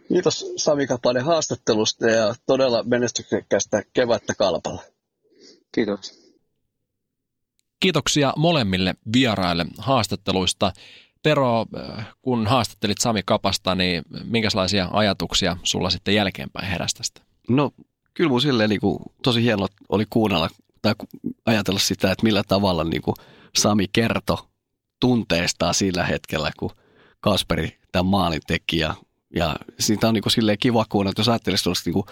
Kiitos 0.09 0.53
Sami 0.57 0.87
Kapanen 0.87 1.25
haastattelusta 1.25 2.11
ja 2.11 2.35
todella 2.47 2.83
menestyksekkäästä 2.83 3.83
kevättä 3.93 4.35
kalpalla. 4.39 4.83
Kiitos. 5.75 6.23
Kiitoksia 7.81 8.33
molemmille 8.37 8.95
vieraille 9.13 9.67
haastatteluista. 9.79 10.73
Tero, 11.23 11.67
kun 12.23 12.47
haastattelit 12.47 12.99
Sami 12.99 13.23
Kapasta, 13.25 13.75
niin 13.75 14.03
minkälaisia 14.25 14.89
ajatuksia 14.93 15.57
sulla 15.63 15.91
sitten 15.91 16.15
jälkeenpäin 16.15 16.67
heräsi 16.67 16.95
tästä? 16.95 17.21
No 17.49 17.71
kyllä 18.15 18.31
mun 18.31 18.41
silleen 18.41 18.71
niin 18.71 18.81
kuin, 18.81 18.99
tosi 19.23 19.43
hieno 19.43 19.67
oli 19.89 20.05
kuunnella 20.11 20.49
tai 20.83 20.95
ajatella 21.47 21.79
sitä, 21.79 22.13
että 22.13 22.25
millä 22.25 22.43
tavalla 22.49 22.85
niin 22.85 23.03
kuin 23.03 23.15
Sami 23.57 23.87
kertoi 23.93 24.37
tunteestaan 25.01 25.75
sillä 25.75 26.05
hetkellä, 26.05 26.51
kun 26.59 26.71
Kasperi 27.21 27.79
tämän 27.93 28.07
maalin 28.07 28.41
teki. 28.47 28.79
Ja, 28.79 28.95
ja 29.37 29.57
siitä 29.79 30.09
on 30.09 30.15
niin 30.15 30.23
kuin 30.23 30.33
silleen 30.33 30.59
kiva 30.59 30.87
kuunnella, 30.89 31.11
että 31.11 31.21
jos 31.21 31.29
ajattelisi 31.29 31.65
tuollaista 31.65 31.91
niin 31.91 31.95
kuin 31.95 32.07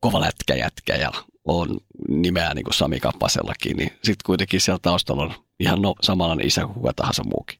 kova 0.00 0.20
lätkä 0.20 0.54
jätkä 0.54 0.96
ja 0.96 1.12
on 1.44 1.80
nimeä 2.08 2.54
niin 2.54 2.64
kuin 2.64 2.74
Sami 2.74 3.00
Kappasellakin, 3.00 3.76
niin 3.76 3.90
sitten 3.90 4.26
kuitenkin 4.26 4.60
siellä 4.60 4.78
taustalla 4.82 5.22
on 5.22 5.34
ihan 5.60 5.82
no, 5.82 5.94
samanlainen 6.02 6.46
isä 6.46 6.60
kuin 6.60 6.74
kuka 6.74 6.92
tahansa 6.96 7.24
muukin. 7.24 7.58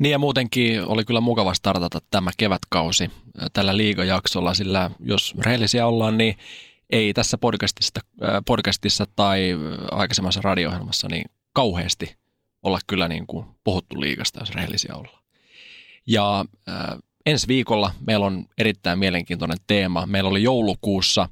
Niin 0.00 0.10
ja 0.10 0.18
muutenkin 0.18 0.84
oli 0.84 1.04
kyllä 1.04 1.20
mukava 1.20 1.54
startata 1.54 1.98
tämä 2.10 2.30
kevätkausi 2.36 3.10
tällä 3.52 3.76
liigajaksolla, 3.76 4.54
sillä 4.54 4.90
jos 5.00 5.34
rehellisiä 5.38 5.86
ollaan, 5.86 6.18
niin 6.18 6.36
ei 6.90 7.14
tässä 7.14 7.38
podcastissa, 7.38 8.00
podcastissa 8.46 9.06
tai 9.16 9.56
aikaisemmassa 9.90 10.40
radio 10.40 10.70
niin 11.10 11.24
kauheasti 11.52 12.16
olla 12.62 12.78
kyllä 12.86 13.08
niin 13.08 13.26
kuin 13.26 13.46
puhuttu 13.64 14.00
liigasta, 14.00 14.40
jos 14.40 14.50
rehellisiä 14.50 14.94
ollaan. 14.94 15.22
Ja 16.06 16.44
äh, 16.68 16.98
ensi 17.26 17.48
viikolla 17.48 17.92
meillä 18.06 18.26
on 18.26 18.46
erittäin 18.58 18.98
mielenkiintoinen 18.98 19.58
teema. 19.66 20.06
Meillä 20.06 20.30
oli 20.30 20.42
joulukuussa 20.42 21.28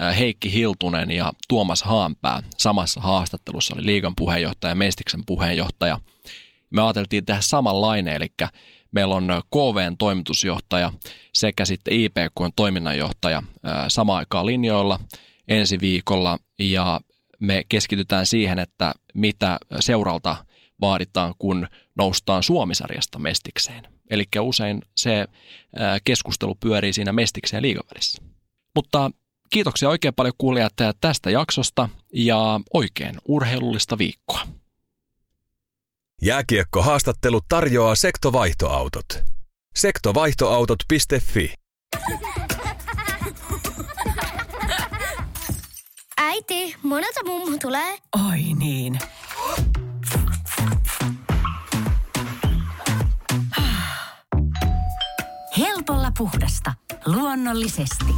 äh, 0.00 0.18
Heikki 0.18 0.52
Hiltunen 0.52 1.10
ja 1.10 1.32
Tuomas 1.48 1.82
Haanpää 1.82 2.42
samassa 2.56 3.00
haastattelussa 3.00 3.74
oli 3.74 3.86
liigan 3.86 4.16
puheenjohtaja 4.16 4.70
ja 4.70 4.74
Mestiksen 4.74 5.22
puheenjohtaja– 5.26 5.98
me 6.70 6.82
ajateltiin 6.82 7.24
tehdä 7.24 7.40
samanlainen, 7.40 8.16
eli 8.16 8.26
meillä 8.92 9.14
on 9.14 9.28
KVn 9.50 9.96
toimitusjohtaja 9.98 10.92
sekä 11.32 11.64
sitten 11.64 11.94
IPK 11.94 12.54
toiminnanjohtaja 12.56 13.42
samaan 13.88 14.18
aikaan 14.18 14.46
linjoilla 14.46 14.98
ensi 15.48 15.80
viikolla 15.80 16.38
ja 16.58 17.00
me 17.40 17.64
keskitytään 17.68 18.26
siihen, 18.26 18.58
että 18.58 18.94
mitä 19.14 19.58
seuralta 19.80 20.36
vaaditaan, 20.80 21.34
kun 21.38 21.68
noustaan 21.96 22.42
Suomisarjasta 22.42 23.18
mestikseen. 23.18 23.82
Eli 24.10 24.24
usein 24.40 24.82
se 24.96 25.26
keskustelu 26.04 26.54
pyörii 26.54 26.92
siinä 26.92 27.12
mestikseen 27.12 27.62
liigavälissä. 27.62 28.22
Mutta 28.74 29.10
kiitoksia 29.50 29.88
oikein 29.88 30.14
paljon 30.14 30.34
kuulijat 30.38 30.72
tästä 31.00 31.30
jaksosta 31.30 31.88
ja 32.14 32.60
oikein 32.74 33.14
urheilullista 33.28 33.98
viikkoa. 33.98 34.40
Jääkiekko-haastattelu 36.22 37.40
tarjoaa 37.48 37.94
sektovaihtoautot. 37.94 39.04
Sektovaihtoautot.fi 39.76 41.54
Äiti, 46.18 46.76
monelta 46.82 47.24
mummu 47.24 47.58
tulee? 47.62 47.98
Oi 48.28 48.38
niin. 48.58 48.98
Helpolla 55.58 56.12
puhdasta. 56.18 56.72
Luonnollisesti. 57.06 58.14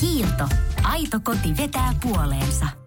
Kiilto. 0.00 0.48
Aito 0.82 1.20
koti 1.24 1.56
vetää 1.56 1.94
puoleensa. 2.02 2.80